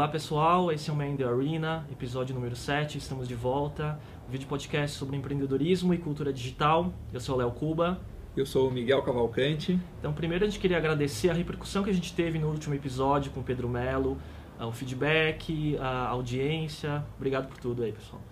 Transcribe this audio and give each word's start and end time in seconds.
Olá 0.00 0.08
pessoal, 0.08 0.72
esse 0.72 0.88
é 0.88 0.92
o 0.94 0.96
Man 0.96 1.14
the 1.14 1.24
Arena, 1.24 1.86
episódio 1.92 2.34
número 2.34 2.56
7, 2.56 2.96
estamos 2.96 3.28
de 3.28 3.34
volta. 3.34 4.00
Um 4.26 4.32
vídeo 4.32 4.48
podcast 4.48 4.96
sobre 4.96 5.14
empreendedorismo 5.14 5.92
e 5.92 5.98
cultura 5.98 6.32
digital. 6.32 6.90
Eu 7.12 7.20
sou 7.20 7.34
o 7.34 7.38
Léo 7.38 7.50
Cuba. 7.50 8.00
Eu 8.34 8.46
sou 8.46 8.70
o 8.70 8.72
Miguel 8.72 9.02
Cavalcante. 9.02 9.78
Então, 9.98 10.10
primeiro 10.14 10.46
a 10.46 10.48
gente 10.48 10.58
queria 10.58 10.78
agradecer 10.78 11.28
a 11.28 11.34
repercussão 11.34 11.84
que 11.84 11.90
a 11.90 11.92
gente 11.92 12.14
teve 12.14 12.38
no 12.38 12.48
último 12.48 12.74
episódio 12.74 13.30
com 13.30 13.40
o 13.40 13.42
Pedro 13.42 13.68
Melo, 13.68 14.16
ah, 14.58 14.66
o 14.66 14.72
feedback, 14.72 15.76
a 15.78 16.08
audiência. 16.08 17.04
Obrigado 17.18 17.48
por 17.48 17.58
tudo 17.58 17.82
aí, 17.82 17.92
pessoal. 17.92 18.22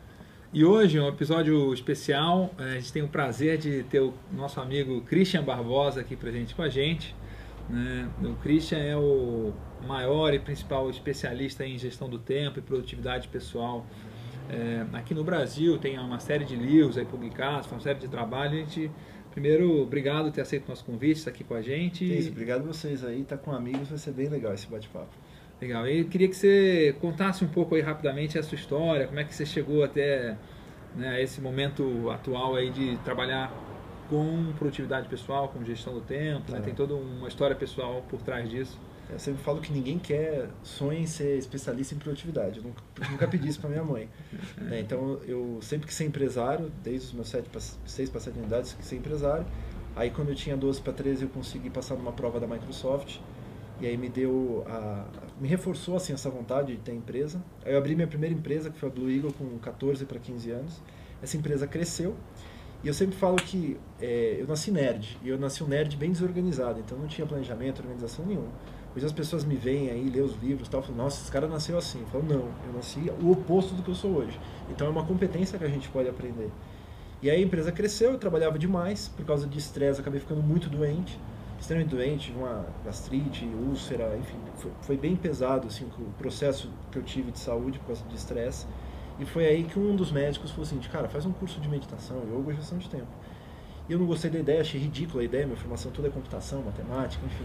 E 0.50 0.64
hoje 0.64 0.98
um 0.98 1.06
episódio 1.06 1.74
especial. 1.74 2.50
A 2.56 2.76
gente 2.76 2.90
tem 2.94 3.02
o 3.02 3.08
prazer 3.08 3.58
de 3.58 3.82
ter 3.82 4.00
o 4.00 4.14
nosso 4.32 4.58
amigo 4.58 5.02
Christian 5.02 5.42
Barbosa 5.42 6.00
aqui 6.00 6.16
presente 6.16 6.54
com 6.54 6.62
a 6.62 6.70
gente. 6.70 7.14
Né? 7.68 8.08
O 8.22 8.34
Christian 8.36 8.78
é 8.78 8.96
o 8.96 9.52
maior 9.86 10.32
e 10.32 10.38
principal 10.38 10.88
especialista 10.90 11.64
em 11.64 11.78
gestão 11.78 12.08
do 12.08 12.18
tempo 12.18 12.58
e 12.58 12.62
produtividade 12.62 13.28
pessoal 13.28 13.84
é, 14.48 14.86
aqui 14.92 15.14
no 15.14 15.22
Brasil. 15.22 15.78
Tem 15.78 15.98
uma 15.98 16.18
série 16.18 16.44
de 16.44 16.56
livros 16.56 16.96
aí 16.96 17.04
publicados, 17.04 17.70
uma 17.70 17.80
série 17.80 17.98
de 17.98 18.08
trabalhos. 18.08 18.54
A 18.54 18.56
gente, 18.56 18.90
primeiro, 19.30 19.82
obrigado 19.82 20.26
por 20.26 20.32
ter 20.32 20.40
aceito 20.40 20.66
o 20.66 20.68
nosso 20.70 20.84
convite, 20.84 21.18
estar 21.18 21.30
aqui 21.30 21.44
com 21.44 21.54
a 21.54 21.62
gente. 21.62 22.04
Isso, 22.04 22.30
obrigado 22.30 22.60
a 22.60 22.64
vocês 22.64 23.04
aí. 23.04 23.22
Tá 23.24 23.36
com 23.36 23.52
amigos, 23.52 23.88
vai 23.88 23.98
ser 23.98 24.12
bem 24.12 24.28
legal 24.28 24.54
esse 24.54 24.66
bate-papo. 24.66 25.12
Legal. 25.60 25.86
E 25.88 26.04
queria 26.04 26.28
que 26.28 26.36
você 26.36 26.96
contasse 27.00 27.44
um 27.44 27.48
pouco 27.48 27.74
aí 27.74 27.80
rapidamente 27.82 28.38
a 28.38 28.42
sua 28.42 28.56
história, 28.56 29.06
como 29.06 29.18
é 29.18 29.24
que 29.24 29.34
você 29.34 29.44
chegou 29.44 29.82
até 29.82 30.36
né, 30.94 31.20
esse 31.22 31.40
momento 31.40 32.08
atual 32.10 32.54
aí 32.54 32.70
de 32.70 32.96
trabalhar 32.98 33.52
com 34.08 34.52
produtividade 34.58 35.08
pessoal, 35.08 35.48
com 35.48 35.62
gestão 35.64 35.94
do 35.94 36.00
tempo, 36.00 36.50
né? 36.50 36.58
É. 36.58 36.60
tem 36.62 36.74
toda 36.74 36.94
uma 36.94 37.28
história 37.28 37.54
pessoal 37.54 38.02
por 38.08 38.20
trás 38.22 38.48
disso. 38.48 38.78
Eu 39.10 39.18
sempre 39.18 39.42
falo 39.42 39.60
que 39.60 39.72
ninguém 39.72 39.98
quer, 39.98 40.50
sonha 40.62 40.98
em 40.98 41.06
ser 41.06 41.38
especialista 41.38 41.94
em 41.94 41.98
produtividade. 41.98 42.58
Eu 42.58 42.64
nunca, 42.64 42.82
nunca 43.10 43.26
pedi 43.26 43.48
isso 43.48 43.58
para 43.60 43.70
minha 43.70 43.84
mãe. 43.84 44.08
É, 44.70 44.80
então, 44.80 45.18
eu 45.26 45.58
sempre 45.62 45.86
quis 45.86 45.96
ser 45.96 46.04
empresário, 46.04 46.70
desde 46.82 47.08
os 47.08 47.12
meus 47.14 47.28
6 47.86 48.10
para 48.10 48.20
7 48.20 48.38
unidades, 48.38 48.74
quis 48.74 48.84
ser 48.84 48.96
empresário. 48.96 49.46
Aí, 49.96 50.10
quando 50.10 50.28
eu 50.28 50.34
tinha 50.34 50.56
12 50.56 50.82
para 50.82 50.92
13, 50.92 51.22
eu 51.22 51.28
consegui 51.30 51.70
passar 51.70 51.94
numa 51.94 52.12
prova 52.12 52.38
da 52.38 52.46
Microsoft. 52.46 53.18
E 53.80 53.86
aí 53.86 53.96
me 53.96 54.08
deu 54.08 54.64
a, 54.66 55.06
me 55.40 55.46
reforçou 55.46 55.96
assim 55.96 56.12
essa 56.12 56.28
vontade 56.28 56.74
de 56.74 56.82
ter 56.82 56.92
empresa. 56.92 57.40
Aí 57.64 57.72
eu 57.72 57.78
abri 57.78 57.94
minha 57.94 58.08
primeira 58.08 58.34
empresa, 58.34 58.70
que 58.70 58.78
foi 58.78 58.88
a 58.88 58.92
Blue 58.92 59.10
Eagle, 59.10 59.32
com 59.32 59.56
14 59.58 60.04
para 60.04 60.18
15 60.18 60.50
anos. 60.50 60.82
Essa 61.22 61.36
empresa 61.36 61.66
cresceu 61.66 62.16
e 62.82 62.88
eu 62.88 62.94
sempre 62.94 63.16
falo 63.16 63.36
que 63.36 63.78
é, 64.00 64.36
eu 64.38 64.46
nasci 64.46 64.70
nerd, 64.70 65.18
e 65.22 65.28
eu 65.28 65.38
nasci 65.38 65.64
um 65.64 65.66
nerd 65.66 65.96
bem 65.96 66.12
desorganizado, 66.12 66.78
então 66.78 66.96
não 66.96 67.06
tinha 67.06 67.26
planejamento, 67.26 67.80
organização 67.80 68.24
nenhuma. 68.24 68.48
Hoje 68.96 69.04
as 69.04 69.12
pessoas 69.12 69.44
me 69.44 69.56
veem 69.56 69.90
aí, 69.90 70.08
lê 70.08 70.20
os 70.20 70.34
livros 70.42 70.66
e 70.66 70.70
tal, 70.70 70.82
falam, 70.82 70.96
nossa, 70.96 71.22
esse 71.22 71.30
cara 71.30 71.46
nasceu 71.46 71.76
assim. 71.76 72.00
Eu 72.00 72.06
falo, 72.06 72.24
não, 72.24 72.48
eu 72.66 72.72
nasci 72.74 73.12
o 73.22 73.30
oposto 73.30 73.74
do 73.74 73.82
que 73.82 73.90
eu 73.90 73.94
sou 73.94 74.12
hoje. 74.12 74.40
Então 74.70 74.86
é 74.86 74.90
uma 74.90 75.04
competência 75.04 75.58
que 75.58 75.64
a 75.64 75.68
gente 75.68 75.88
pode 75.88 76.08
aprender. 76.08 76.50
E 77.20 77.28
aí 77.28 77.42
a 77.42 77.44
empresa 77.44 77.70
cresceu, 77.72 78.12
eu 78.12 78.18
trabalhava 78.18 78.58
demais, 78.58 79.08
por 79.08 79.24
causa 79.26 79.46
de 79.46 79.58
estresse, 79.58 80.00
acabei 80.00 80.20
ficando 80.20 80.42
muito 80.42 80.68
doente, 80.68 81.18
extremamente 81.60 81.90
doente, 81.90 82.32
uma 82.32 82.64
gastrite, 82.84 83.44
úlcera, 83.44 84.16
enfim, 84.16 84.38
foi, 84.54 84.70
foi 84.82 84.96
bem 84.96 85.16
pesado 85.16 85.66
assim, 85.66 85.84
o 85.84 86.12
processo 86.16 86.70
que 86.92 86.98
eu 86.98 87.02
tive 87.02 87.32
de 87.32 87.40
saúde 87.40 87.78
por 87.80 87.86
causa 87.86 88.04
de 88.04 88.14
estresse. 88.14 88.66
E 89.18 89.24
foi 89.24 89.46
aí 89.46 89.64
que 89.64 89.78
um 89.78 89.96
dos 89.96 90.12
médicos 90.12 90.50
falou 90.50 90.64
assim, 90.64 90.78
cara, 90.90 91.08
faz 91.08 91.26
um 91.26 91.32
curso 91.32 91.60
de 91.60 91.68
meditação, 91.68 92.22
yoga 92.32 92.52
e 92.52 92.56
gestão 92.56 92.78
de 92.78 92.88
tempo. 92.88 93.08
E 93.88 93.92
eu 93.94 93.98
não 93.98 94.04
gostei 94.04 94.30
da 94.30 94.38
ideia, 94.38 94.60
achei 94.60 94.78
ridícula 94.78 95.22
a 95.22 95.24
ideia, 95.24 95.46
minha 95.46 95.56
formação 95.56 95.90
toda 95.90 96.08
é 96.08 96.10
computação, 96.10 96.62
matemática, 96.62 97.24
enfim. 97.24 97.44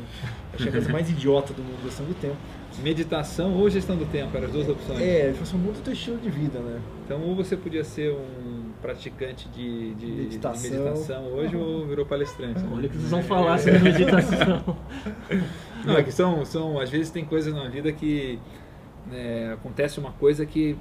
Achei 0.53 0.67
a 0.67 0.71
coisa 0.71 0.91
mais 0.91 1.09
idiota 1.09 1.53
do 1.53 1.63
mundo, 1.63 1.81
gestão 1.83 2.05
do 2.05 2.13
tempo. 2.13 2.35
Meditação 2.79 3.53
ou 3.53 3.69
gestão 3.69 3.95
do 3.95 4.05
tempo, 4.05 4.35
eram 4.35 4.47
as 4.47 4.51
duas 4.51 4.67
opções. 4.67 4.99
É, 4.99 5.27
ele 5.27 5.33
falou 5.33 5.43
assim, 5.43 5.57
muda 5.57 5.79
o 5.79 5.81
teu 5.81 5.93
estilo 5.93 6.17
de 6.17 6.29
vida, 6.29 6.59
né? 6.59 6.81
Então, 7.05 7.21
ou 7.21 7.33
você 7.33 7.55
podia 7.55 7.83
ser 7.85 8.11
um 8.11 8.71
praticante 8.81 9.47
de, 9.49 9.93
de 9.95 10.05
meditação. 10.05 10.69
de 10.69 10.77
meditação, 10.77 11.25
hoje 11.27 11.55
ou 11.55 11.87
virou 11.87 12.05
palestrante. 12.05 12.59
Né? 12.59 12.69
Olha 12.73 12.87
o 12.87 12.89
que 12.89 12.97
vocês 12.97 13.09
vão 13.09 13.23
falar 13.23 13.57
sobre 13.57 13.79
meditação. 13.79 14.77
não, 15.85 15.97
é 15.97 16.03
que 16.03 16.11
são, 16.11 16.43
são, 16.43 16.77
às 16.77 16.89
vezes 16.89 17.09
tem 17.09 17.23
coisas 17.23 17.53
na 17.53 17.69
vida 17.69 17.89
que 17.93 18.37
né, 19.09 19.53
acontece 19.53 19.97
uma 19.97 20.11
coisa 20.11 20.45
que 20.45 20.75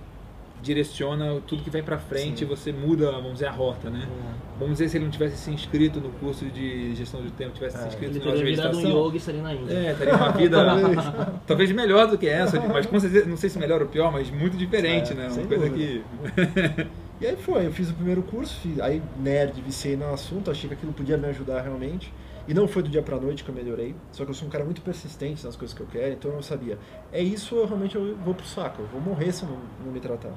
direciona 0.63 1.41
tudo 1.47 1.63
que 1.63 1.71
vem 1.71 1.83
para 1.83 1.99
frente 1.99 2.41
Sim. 2.41 2.45
você 2.45 2.73
muda, 2.73 3.11
vamos 3.11 3.35
dizer, 3.35 3.47
a 3.47 3.51
rota, 3.51 3.91
né? 3.91 4.07
É. 4.09 4.59
Vamos 4.59 4.75
dizer 4.75 4.89
se 4.89 4.97
ele 4.97 5.05
não 5.05 5.11
tivesse 5.11 5.37
se 5.37 5.51
inscrito 5.51 6.01
no 6.01 6.11
curso 6.11 6.45
de 6.47 6.95
gestão 6.95 7.21
de 7.21 7.33
tempo, 7.33 7.53
tivesse 7.53 7.77
é. 7.77 7.81
se 7.81 7.89
inscrito 7.89 8.17
ele 8.19 8.25
no 8.25 8.37
de 8.37 8.45
meditação. 8.45 8.81
um 8.81 9.07
yoga 9.07 9.15
e 9.15 9.19
estaria 9.19 9.43
na 9.43 9.55
Índia. 9.55 9.75
É, 9.75 9.95
teria 9.95 10.15
uma 10.15 10.31
vida 10.31 10.59
talvez 11.47 11.73
melhor 11.73 12.07
do 12.07 12.17
que 12.17 12.29
essa, 12.29 12.61
mas 12.61 12.87
com 12.87 13.01
certeza, 13.01 13.27
não 13.27 13.37
sei 13.37 13.51
se 13.51 13.59
melhor 13.59 13.83
ou 13.83 13.89
pior, 13.89 14.13
mas 14.13 14.31
muito 14.31 14.57
diferente, 14.57 15.13
é, 15.13 15.17
né? 15.17 15.29
Uma 15.29 15.47
coisa 15.47 15.69
dúvida. 15.69 16.07
que 16.31 16.87
E 17.23 17.27
aí 17.29 17.37
foi, 17.37 17.65
eu 17.65 17.73
fiz 17.73 17.89
o 17.89 17.95
primeiro 17.95 18.21
curso, 18.21 18.59
fiz, 18.59 18.81
aí 18.81 19.01
nerd, 19.17 19.63
viciei 19.63 19.97
no 19.97 20.13
assunto, 20.13 20.51
achei 20.51 20.67
que 20.67 20.75
aquilo 20.75 20.93
podia 20.93 21.17
me 21.17 21.29
ajudar 21.29 21.61
realmente. 21.61 22.13
E 22.49 22.53
não 22.53 22.67
foi 22.67 22.83
do 22.83 22.89
dia 22.89 23.01
pra 23.01 23.17
noite 23.17 23.45
que 23.45 23.49
eu 23.49 23.55
melhorei, 23.55 23.95
só 24.11 24.25
que 24.25 24.33
eu 24.33 24.35
sou 24.35 24.49
um 24.49 24.51
cara 24.51 24.65
muito 24.65 24.83
persistente 24.83 25.45
nas 25.47 25.55
coisas 25.55 25.73
que 25.73 25.81
eu 25.81 25.87
quero, 25.87 26.15
então 26.15 26.33
eu 26.33 26.43
sabia, 26.43 26.77
é 27.13 27.23
isso, 27.23 27.55
eu 27.55 27.65
realmente 27.65 27.95
eu 27.95 28.17
vou 28.17 28.35
pro 28.35 28.45
saco, 28.45 28.83
eu 28.83 28.89
vou 28.89 29.01
morrer 29.01 29.31
se 29.31 29.45
eu 29.45 29.51
não, 29.51 29.59
não 29.85 29.93
me 29.93 30.01
tratar. 30.01 30.35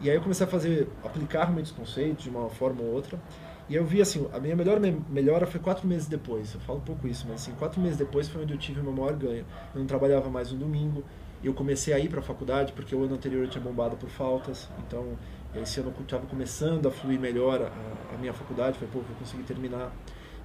E 0.00 0.08
aí 0.08 0.16
eu 0.16 0.22
comecei 0.22 0.46
a 0.46 0.48
fazer, 0.48 0.88
aplicar 1.04 1.52
muitos 1.52 1.70
conceitos 1.70 2.24
de 2.24 2.30
uma 2.30 2.48
forma 2.48 2.80
ou 2.80 2.94
outra, 2.94 3.20
e 3.68 3.74
eu 3.74 3.84
vi 3.84 4.00
assim, 4.00 4.26
a 4.32 4.38
minha 4.38 4.56
melhor 4.56 4.80
melhora 4.80 5.44
foi 5.44 5.60
quatro 5.60 5.86
meses 5.86 6.06
depois, 6.06 6.54
eu 6.54 6.60
falo 6.60 6.78
um 6.78 6.84
pouco 6.84 7.06
isso, 7.06 7.26
mas 7.28 7.42
assim, 7.42 7.52
quatro 7.58 7.82
meses 7.82 7.98
depois 7.98 8.30
foi 8.30 8.44
onde 8.44 8.54
eu 8.54 8.58
tive 8.58 8.80
o 8.80 8.82
meu 8.82 8.94
maior 8.94 9.12
ganho. 9.12 9.44
Eu 9.74 9.80
não 9.80 9.86
trabalhava 9.86 10.30
mais 10.30 10.50
no 10.50 10.58
domingo, 10.58 11.04
eu 11.42 11.52
comecei 11.52 11.92
a 11.92 11.98
ir 11.98 12.08
para 12.08 12.20
a 12.20 12.22
faculdade, 12.22 12.72
porque 12.72 12.94
o 12.94 13.04
ano 13.04 13.14
anterior 13.14 13.44
eu 13.44 13.50
tinha 13.50 13.62
bombado 13.62 13.96
por 13.96 14.08
faltas, 14.08 14.70
então 14.86 15.18
esse 15.62 15.80
ano 15.80 15.92
eu 15.96 16.02
estava 16.02 16.26
começando 16.26 16.86
a 16.86 16.90
fluir 16.90 17.18
melhor 17.18 17.62
a, 17.62 18.14
a 18.14 18.18
minha 18.18 18.32
faculdade, 18.32 18.78
foi, 18.78 18.88
pô, 18.88 19.00
vou 19.00 19.16
conseguir 19.16 19.44
terminar. 19.44 19.92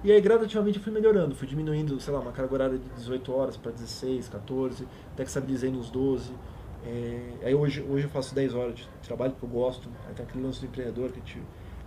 E 0.02 0.10
aí, 0.10 0.20
gradativamente, 0.20 0.78
eu 0.78 0.82
fui 0.82 0.92
melhorando, 0.92 1.34
fui 1.34 1.46
diminuindo, 1.46 2.00
sei 2.00 2.12
lá, 2.12 2.20
uma 2.20 2.32
carga 2.32 2.54
horária 2.54 2.78
de 2.78 2.88
18 2.90 3.32
horas 3.32 3.56
para 3.56 3.70
16, 3.70 4.28
14, 4.28 4.86
até 5.12 5.24
que 5.24 5.28
estabilizei 5.28 5.70
nos 5.70 5.90
12. 5.90 6.32
É, 6.86 7.32
aí 7.42 7.54
hoje, 7.54 7.82
hoje 7.82 8.06
eu 8.06 8.10
faço 8.10 8.34
10 8.34 8.54
horas 8.54 8.76
de 8.76 8.88
trabalho 9.02 9.34
que 9.38 9.42
eu 9.42 9.48
gosto, 9.48 9.90
aí 10.08 10.14
tem 10.14 10.24
aquele 10.24 10.42
lance 10.42 10.60
do 10.60 10.66
empreendedor 10.66 11.10
que 11.10 11.20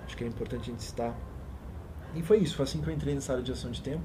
acho 0.05 0.15
que 0.15 0.23
é 0.23 0.27
importante 0.27 0.69
a 0.69 0.73
gente 0.73 0.81
estar. 0.81 1.17
E 2.13 2.21
foi 2.21 2.37
isso, 2.37 2.55
foi 2.55 2.63
assim 2.63 2.81
que 2.81 2.87
eu 2.87 2.93
entrei 2.93 3.15
nessa 3.15 3.33
área 3.33 3.43
de 3.43 3.51
ação 3.51 3.71
de 3.71 3.81
tempo. 3.81 4.03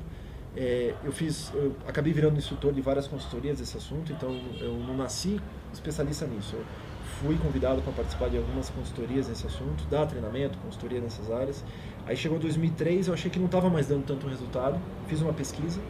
É, 0.57 0.95
eu 1.05 1.13
fiz, 1.13 1.53
eu 1.55 1.77
acabei 1.87 2.13
virando 2.13 2.39
instrutor 2.39 2.73
de 2.73 2.81
várias 2.81 3.07
consultorias 3.07 3.59
desse 3.59 3.77
assunto, 3.77 4.11
então 4.11 4.31
eu 4.61 4.73
não 4.73 4.97
nasci 4.97 5.39
especialista 5.73 6.27
nisso. 6.27 6.57
Eu 6.57 6.65
fui 7.21 7.37
convidado 7.37 7.83
para 7.83 7.93
participar 7.93 8.29
de 8.29 8.37
algumas 8.37 8.71
consultorias 8.71 9.29
nesse 9.29 9.47
assunto, 9.47 9.85
dar 9.91 10.07
treinamento, 10.07 10.59
consultoria 10.59 11.01
nessas 11.01 11.31
áreas. 11.31 11.65
Aí 12.07 12.17
chegou 12.17 12.39
2003, 12.39 13.09
eu 13.09 13.15
achei 13.15 13.31
que 13.31 13.39
não 13.39 13.47
estava 13.47 13.69
mais 13.69 13.89
dando 13.89 14.05
tanto 14.05 14.27
resultado. 14.29 14.79
Fiz 15.07 15.21
uma 15.21 15.33
pesquisa, 15.33 15.81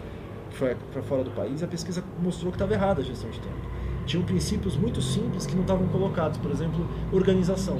que 0.51 0.57
foi 0.57 0.75
para 0.93 1.03
fora 1.03 1.25
do 1.25 1.31
país, 1.31 1.63
a 1.63 1.67
pesquisa 1.67 2.03
mostrou 2.21 2.51
que 2.51 2.57
estava 2.57 2.73
errada 2.73 3.01
a 3.01 3.05
gestão 3.05 3.31
de 3.31 3.41
tempo. 3.41 3.69
Tinham 4.07 4.25
princípios 4.25 4.77
muito 4.77 5.03
simples 5.03 5.45
que 5.45 5.55
não 5.55 5.63
estavam 5.63 5.87
colocados, 5.89 6.39
por 6.39 6.51
exemplo, 6.51 6.89
organização. 7.13 7.79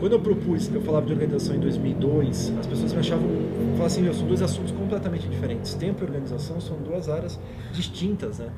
Quando 0.00 0.14
eu 0.14 0.20
propus, 0.20 0.68
eu 0.74 0.82
falava 0.82 1.06
de 1.06 1.12
organização 1.12 1.54
em 1.54 1.60
2002, 1.60 2.52
as 2.58 2.66
pessoas 2.66 2.92
me 2.92 2.98
achavam, 2.98 3.28
falavam 3.76 3.86
assim, 3.86 4.12
são 4.12 4.26
dois 4.26 4.42
assuntos 4.42 4.72
completamente 4.72 5.28
diferentes. 5.28 5.74
Tempo 5.74 6.02
e 6.02 6.04
organização 6.04 6.60
são 6.60 6.76
duas 6.78 7.08
áreas 7.08 7.38
distintas, 7.72 8.40
né? 8.40 8.50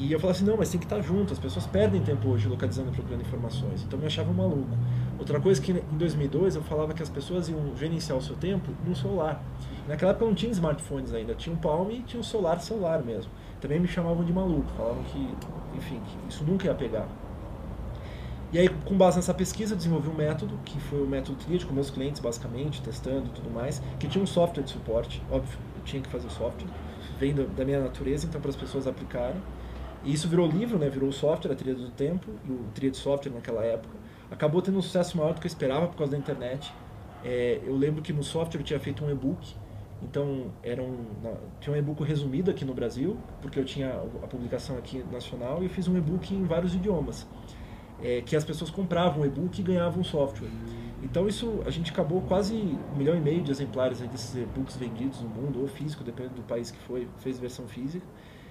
E 0.00 0.12
eu 0.12 0.20
falava 0.20 0.36
assim, 0.36 0.44
não, 0.44 0.56
mas 0.56 0.70
tem 0.70 0.78
que 0.78 0.86
estar 0.86 1.00
junto, 1.00 1.32
as 1.32 1.40
pessoas 1.40 1.66
perdem 1.66 2.00
tempo 2.00 2.28
hoje 2.28 2.46
localizando 2.46 2.90
e 2.90 2.92
procurando 2.92 3.20
informações. 3.20 3.82
Então 3.82 3.98
eu 3.98 4.00
me 4.00 4.06
achava 4.06 4.32
maluco. 4.32 4.76
Outra 5.18 5.40
coisa 5.40 5.60
que 5.60 5.72
em 5.72 5.98
2002 5.98 6.54
eu 6.54 6.62
falava 6.62 6.94
que 6.94 7.02
as 7.02 7.08
pessoas 7.08 7.48
iam 7.48 7.76
gerenciar 7.76 8.16
o 8.16 8.22
seu 8.22 8.36
tempo 8.36 8.70
no 8.86 8.94
celular. 8.94 9.42
Naquela 9.88 10.12
época 10.12 10.26
não 10.26 10.34
tinha 10.34 10.52
smartphones 10.52 11.12
ainda, 11.12 11.34
tinha 11.34 11.52
um 11.52 11.58
Palm 11.58 11.90
e 11.90 12.02
tinha 12.02 12.20
um 12.20 12.22
celular 12.22 12.60
celular 12.60 13.02
mesmo. 13.02 13.30
Também 13.60 13.80
me 13.80 13.88
chamavam 13.88 14.24
de 14.24 14.32
maluco, 14.32 14.70
falavam 14.76 15.02
que, 15.02 15.18
enfim, 15.76 16.00
que 16.06 16.32
isso 16.32 16.44
nunca 16.44 16.66
ia 16.66 16.74
pegar. 16.74 17.08
E 18.52 18.58
aí, 18.58 18.68
com 18.68 18.96
base 18.96 19.16
nessa 19.16 19.34
pesquisa, 19.34 19.74
eu 19.74 19.76
desenvolvi 19.76 20.08
um 20.08 20.14
método, 20.14 20.58
que 20.64 20.80
foi 20.80 21.02
o 21.02 21.06
método 21.06 21.36
Triad, 21.38 21.66
com 21.66 21.74
meus 21.74 21.90
clientes, 21.90 22.20
basicamente, 22.20 22.80
testando 22.80 23.26
e 23.26 23.30
tudo 23.30 23.50
mais, 23.50 23.82
que 23.98 24.06
tinha 24.06 24.22
um 24.22 24.26
software 24.26 24.62
de 24.62 24.70
suporte, 24.70 25.22
óbvio, 25.30 25.58
eu 25.76 25.84
tinha 25.84 26.00
que 26.00 26.08
fazer 26.08 26.28
o 26.28 26.30
software, 26.30 26.66
vem 27.18 27.34
da 27.34 27.64
minha 27.64 27.80
natureza, 27.80 28.26
então 28.26 28.40
para 28.40 28.48
as 28.48 28.56
pessoas 28.56 28.86
aplicarem. 28.86 29.36
E 30.04 30.12
isso 30.12 30.28
virou 30.28 30.46
livro, 30.46 30.78
né? 30.78 30.88
virou 30.88 31.10
software, 31.10 31.52
a 31.52 31.54
trilha 31.54 31.74
do 31.74 31.90
tempo, 31.90 32.30
e 32.48 32.52
o 32.52 32.64
trilha 32.74 32.90
de 32.90 32.96
software 32.96 33.32
naquela 33.32 33.64
época. 33.64 33.96
Acabou 34.30 34.62
tendo 34.62 34.78
um 34.78 34.82
sucesso 34.82 35.16
maior 35.16 35.34
do 35.34 35.40
que 35.40 35.46
eu 35.46 35.48
esperava 35.48 35.86
por 35.88 35.96
causa 35.96 36.12
da 36.12 36.18
internet. 36.18 36.72
É, 37.24 37.60
eu 37.64 37.76
lembro 37.76 38.02
que 38.02 38.12
no 38.12 38.22
software 38.22 38.60
eu 38.60 38.64
tinha 38.64 38.78
feito 38.78 39.04
um 39.04 39.10
e-book, 39.10 39.54
então 40.02 40.52
era 40.62 40.82
um, 40.82 41.06
tinha 41.60 41.74
um 41.74 41.78
e-book 41.78 42.02
resumido 42.04 42.50
aqui 42.50 42.64
no 42.64 42.72
Brasil, 42.74 43.16
porque 43.42 43.58
eu 43.58 43.64
tinha 43.64 43.88
a 44.22 44.26
publicação 44.26 44.76
aqui 44.78 45.04
nacional, 45.10 45.62
e 45.62 45.66
eu 45.66 45.70
fiz 45.70 45.88
um 45.88 45.96
e-book 45.96 46.32
em 46.32 46.44
vários 46.44 46.74
idiomas. 46.74 47.26
É, 48.00 48.22
que 48.22 48.36
as 48.36 48.44
pessoas 48.44 48.70
compravam 48.70 49.22
o 49.22 49.26
e-book 49.26 49.58
e 49.58 49.62
ganhavam 49.62 50.02
o 50.02 50.04
software. 50.04 50.48
Então 51.02 51.26
isso 51.26 51.60
a 51.66 51.70
gente 51.70 51.90
acabou 51.90 52.20
quase 52.22 52.54
um 52.54 52.96
milhão 52.96 53.16
e 53.16 53.20
meio 53.20 53.42
de 53.42 53.50
exemplares 53.50 53.98
desses 54.00 54.36
e-books 54.36 54.76
vendidos 54.76 55.20
no 55.20 55.28
mundo, 55.28 55.60
ou 55.60 55.66
físico, 55.66 56.04
dependendo 56.04 56.36
do 56.36 56.42
país 56.42 56.70
que 56.70 56.78
foi, 56.78 57.08
fez 57.18 57.38
versão 57.38 57.66
física. 57.66 58.06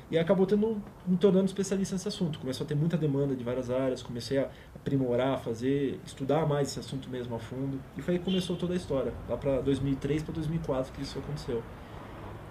E 0.10 0.18
acabou 0.18 0.46
tendo, 0.46 0.82
me 1.06 1.18
tornando 1.18 1.46
especialista 1.46 1.96
nesse 1.96 2.08
assunto. 2.08 2.40
Começou 2.40 2.64
a 2.64 2.68
ter 2.68 2.76
muita 2.76 2.96
demanda 2.96 3.36
de 3.36 3.44
várias 3.44 3.70
áreas, 3.70 4.02
comecei 4.02 4.38
a 4.38 4.50
aprimorar, 4.74 5.40
fazer, 5.40 6.00
estudar 6.06 6.48
mais 6.48 6.70
esse 6.70 6.80
assunto 6.80 7.10
mesmo 7.10 7.36
a 7.36 7.40
fundo. 7.40 7.80
E 7.98 8.02
foi 8.02 8.14
aí 8.14 8.20
que 8.20 8.26
começou 8.26 8.56
toda 8.56 8.74
a 8.74 8.78
história, 8.78 9.14
lá 9.28 9.36
para 9.36 9.60
2003 9.60 10.24
para 10.24 10.34
2004 10.34 10.94
que 10.94 11.02
isso 11.02 11.20
aconteceu. 11.20 11.62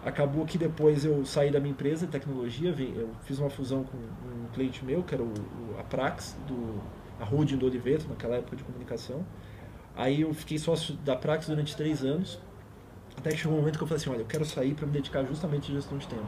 Acabou 0.05 0.45
que 0.45 0.59
depois 0.59 1.05
eu 1.05 1.25
saí 1.25 1.51
da 1.51 1.59
minha 1.59 1.73
empresa 1.73 2.07
de 2.07 2.13
tecnologia, 2.13 2.75
eu 2.79 3.11
fiz 3.25 3.39
uma 3.39 3.51
fusão 3.51 3.83
com 3.83 3.97
um 3.97 4.47
cliente 4.53 4.85
meu, 4.85 5.03
que 5.03 5.15
era 5.15 5.25
o, 5.25 5.33
a 5.81 5.83
Prax, 5.83 6.37
do, 6.47 6.81
a 7.19 7.25
holding 7.25 7.57
do 7.57 7.67
Oliveto, 7.67 8.07
naquela 8.07 8.37
época 8.37 8.55
de 8.55 8.63
comunicação. 8.63 9.25
Aí 9.97 10.21
eu 10.21 10.33
fiquei 10.35 10.59
sócio 10.59 10.95
da 10.97 11.17
Prax 11.17 11.47
durante 11.47 11.75
três 11.75 12.05
anos, 12.05 12.39
até 13.17 13.31
que 13.31 13.39
chegou 13.39 13.57
um 13.57 13.61
momento 13.61 13.79
que 13.79 13.83
eu 13.83 13.89
falei 13.89 14.01
assim, 14.01 14.11
olha, 14.11 14.21
eu 14.21 14.27
quero 14.27 14.45
sair 14.45 14.75
para 14.75 14.87
me 14.87 14.93
dedicar 14.93 15.25
justamente 15.25 15.73
à 15.73 15.75
gestão 15.75 15.97
de 15.97 16.07
tempo. 16.07 16.27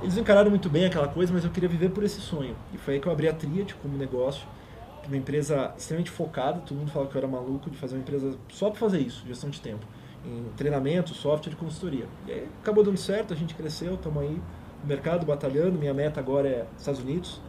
Eles 0.00 0.16
encararam 0.16 0.48
muito 0.48 0.70
bem 0.70 0.84
aquela 0.84 1.08
coisa, 1.08 1.32
mas 1.32 1.44
eu 1.44 1.50
queria 1.50 1.68
viver 1.68 1.90
por 1.90 2.04
esse 2.04 2.20
sonho. 2.20 2.56
E 2.72 2.78
foi 2.78 2.94
aí 2.94 3.00
que 3.00 3.08
eu 3.08 3.12
abri 3.12 3.28
a 3.28 3.32
Triad 3.32 3.74
como 3.82 3.96
negócio, 3.96 4.46
uma 5.06 5.16
empresa 5.16 5.72
extremamente 5.76 6.10
focada, 6.10 6.60
todo 6.60 6.76
mundo 6.76 6.90
fala 6.90 7.06
que 7.06 7.16
eu 7.16 7.18
era 7.18 7.26
maluco 7.26 7.68
de 7.68 7.76
fazer 7.76 7.96
uma 7.96 8.02
empresa 8.02 8.36
só 8.48 8.70
para 8.70 8.78
fazer 8.78 9.00
isso, 9.00 9.26
gestão 9.26 9.50
de 9.50 9.60
tempo, 9.60 9.84
em 10.24 10.44
treinamento, 10.56 11.14
software 11.14 11.52
e 11.52 11.56
consultoria. 11.56 12.06
E 12.26 12.32
aí 12.32 12.48
acabou 12.60 12.84
dando 12.84 12.98
certo, 12.98 13.32
a 13.32 13.36
gente 13.36 13.54
cresceu, 13.54 13.94
estamos 13.94 14.22
aí 14.22 14.40
no 14.82 14.86
mercado 14.86 15.26
batalhando, 15.26 15.78
minha 15.78 15.94
meta 15.94 16.20
agora 16.20 16.48
é 16.48 16.66
Estados 16.76 17.00
Unidos, 17.00 17.40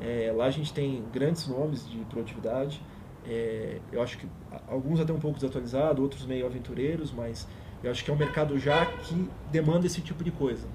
é, 0.00 0.32
lá 0.34 0.46
a 0.46 0.50
gente 0.50 0.72
tem 0.72 1.04
grandes 1.12 1.46
nomes 1.46 1.88
de 1.88 1.98
produtividade, 2.06 2.82
é, 3.24 3.78
eu 3.92 4.02
acho 4.02 4.18
que 4.18 4.26
alguns 4.66 4.98
até 4.98 5.12
um 5.12 5.20
pouco 5.20 5.38
desatualizados, 5.38 6.02
outros 6.02 6.26
meio 6.26 6.46
aventureiros, 6.46 7.12
mas 7.12 7.46
eu 7.84 7.90
acho 7.90 8.04
que 8.04 8.10
é 8.10 8.14
um 8.14 8.16
mercado 8.16 8.58
já 8.58 8.86
que 8.86 9.28
demanda 9.52 9.86
esse 9.86 10.00
tipo 10.00 10.24
de 10.24 10.30
coisa. 10.32 10.66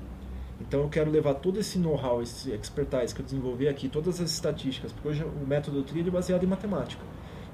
Então 0.59 0.81
eu 0.81 0.89
quero 0.89 1.11
levar 1.11 1.35
todo 1.35 1.59
esse 1.59 1.77
know-how, 1.77 2.21
esse 2.21 2.51
expertise 2.51 3.13
que 3.13 3.21
eu 3.21 3.25
desenvolvi 3.25 3.67
aqui, 3.67 3.87
todas 3.87 4.19
as 4.19 4.31
estatísticas, 4.31 4.91
porque 4.91 5.07
hoje 5.07 5.23
o 5.23 5.47
método 5.47 5.83
Tríade 5.83 6.09
é 6.09 6.11
baseado 6.11 6.43
em 6.43 6.47
matemática. 6.47 7.03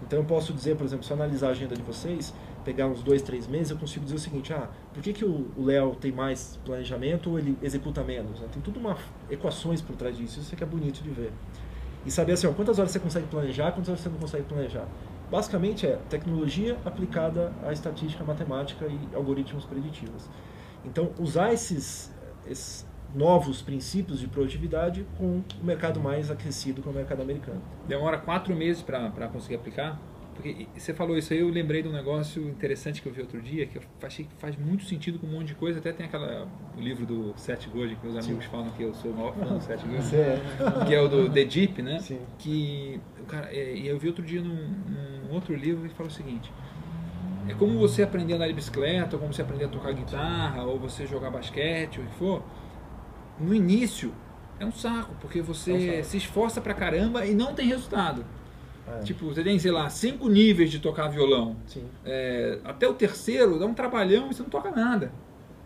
Então 0.05 0.19
eu 0.19 0.25
posso 0.25 0.53
dizer, 0.53 0.75
por 0.75 0.85
exemplo, 0.85 1.05
se 1.05 1.11
eu 1.11 1.17
analisar 1.17 1.47
a 1.47 1.51
agenda 1.51 1.75
de 1.75 1.81
vocês, 1.81 2.33
pegar 2.63 2.87
uns 2.87 3.01
dois, 3.01 3.21
três 3.21 3.47
meses, 3.47 3.71
eu 3.71 3.77
consigo 3.77 4.03
dizer 4.03 4.15
o 4.15 4.19
seguinte, 4.19 4.53
ah, 4.53 4.69
por 4.93 5.03
que, 5.03 5.13
que 5.13 5.25
o 5.25 5.51
Léo 5.57 5.95
tem 5.95 6.11
mais 6.11 6.59
planejamento 6.65 7.29
ou 7.29 7.39
ele 7.39 7.57
executa 7.61 8.03
menos? 8.03 8.39
Tem 8.51 8.61
tudo 8.61 8.79
uma 8.79 8.97
equações 9.29 9.81
por 9.81 9.95
trás 9.95 10.17
disso, 10.17 10.39
isso 10.39 10.53
é 10.53 10.57
que 10.57 10.63
é 10.63 10.67
bonito 10.67 11.01
de 11.01 11.09
ver. 11.09 11.31
E 12.05 12.11
saber 12.11 12.33
assim, 12.33 12.47
ó, 12.47 12.53
quantas 12.53 12.79
horas 12.79 12.91
você 12.91 12.99
consegue 12.99 13.27
planejar, 13.27 13.71
quantas 13.71 13.89
horas 13.89 14.01
você 14.01 14.09
não 14.09 14.17
consegue 14.17 14.43
planejar. 14.43 14.87
Basicamente 15.31 15.87
é 15.87 15.97
tecnologia 16.09 16.77
aplicada 16.85 17.53
à 17.63 17.71
estatística, 17.71 18.23
matemática 18.23 18.85
e 18.85 19.15
algoritmos 19.15 19.65
preditivos. 19.65 20.29
Então, 20.85 21.11
usar 21.17 21.53
esses, 21.53 22.11
esses 22.45 22.85
novos 23.15 23.61
princípios 23.61 24.19
de 24.19 24.27
produtividade 24.27 25.05
com 25.17 25.41
o 25.61 25.65
mercado 25.65 25.99
mais 25.99 26.31
aquecido, 26.31 26.81
que 26.81 26.87
é 26.87 26.91
o 26.91 26.95
mercado 26.95 27.21
americano. 27.21 27.61
Demora 27.87 28.17
quatro 28.17 28.55
meses 28.55 28.81
para 28.81 29.27
conseguir 29.27 29.55
aplicar? 29.55 29.99
Porque 30.33 30.67
você 30.75 30.93
falou 30.93 31.17
isso 31.17 31.31
aí, 31.31 31.39
eu 31.39 31.49
lembrei 31.49 31.83
de 31.83 31.87
um 31.87 31.91
negócio 31.91 32.41
interessante 32.49 33.01
que 33.01 33.07
eu 33.07 33.13
vi 33.13 33.21
outro 33.21 33.39
dia, 33.39 33.67
que 33.67 33.77
eu 33.77 33.83
achei 34.01 34.25
que 34.25 34.33
faz 34.39 34.57
muito 34.57 34.83
sentido 34.83 35.19
com 35.19 35.27
um 35.27 35.31
monte 35.31 35.49
de 35.49 35.55
coisa. 35.55 35.79
Até 35.79 35.91
tem 35.91 36.05
aquela, 36.05 36.47
o 36.75 36.81
livro 36.81 37.05
do 37.05 37.33
Seth 37.37 37.67
Godin, 37.69 37.95
que 37.95 38.07
meus 38.07 38.25
amigos 38.25 38.43
Sim. 38.45 38.51
falam 38.51 38.69
que 38.71 38.83
eu 38.83 38.93
sou 38.95 39.11
o 39.11 39.15
maior 39.15 39.35
fã 39.35 39.45
do 39.45 39.61
Seth 39.61 39.81
Godin, 39.81 40.15
é. 40.15 40.85
que 40.87 40.95
é 40.95 40.99
o 40.99 41.07
do 41.07 41.29
The 41.29 41.45
Deep, 41.45 41.81
né? 41.83 41.99
Sim. 41.99 42.19
Que, 42.39 42.99
cara, 43.27 43.47
é, 43.51 43.75
e 43.75 43.87
eu 43.87 43.99
vi 43.99 44.07
outro 44.07 44.25
dia 44.25 44.41
num, 44.41 44.55
num 44.55 45.33
outro 45.33 45.55
livro 45.55 45.87
que 45.87 45.95
fala 45.95 46.09
o 46.09 46.11
seguinte, 46.11 46.51
é 47.47 47.53
como 47.53 47.77
você 47.77 48.03
aprender 48.03 48.33
a 48.33 48.35
andar 48.37 48.47
de 48.47 48.53
bicicleta, 48.53 49.15
ou 49.15 49.19
como 49.19 49.33
você 49.33 49.41
aprender 49.41 49.65
a 49.65 49.67
tocar 49.67 49.93
guitarra, 49.93 50.63
ou 50.63 50.79
você 50.79 51.05
jogar 51.05 51.29
basquete, 51.29 51.99
ou 51.99 52.05
o 52.05 52.07
que 52.07 52.15
for. 52.15 52.43
No 53.39 53.53
início, 53.53 54.13
é 54.59 54.65
um 54.65 54.71
saco, 54.71 55.15
porque 55.19 55.41
você 55.41 55.97
é 55.97 55.99
um 55.99 56.03
se 56.03 56.17
esforça 56.17 56.61
pra 56.61 56.73
caramba 56.73 57.25
e 57.25 57.33
não 57.33 57.53
tem 57.53 57.67
resultado. 57.67 58.25
É. 58.87 58.99
Tipo, 59.03 59.27
você 59.27 59.43
tem, 59.43 59.57
sei 59.59 59.71
lá, 59.71 59.89
cinco 59.89 60.27
níveis 60.27 60.69
de 60.69 60.79
tocar 60.79 61.07
violão. 61.07 61.55
É, 62.05 62.59
até 62.63 62.87
o 62.87 62.93
terceiro 62.93 63.57
dá 63.57 63.65
um 63.65 63.73
trabalhão 63.73 64.29
e 64.29 64.33
você 64.33 64.43
não 64.43 64.49
toca 64.49 64.71
nada. 64.71 65.11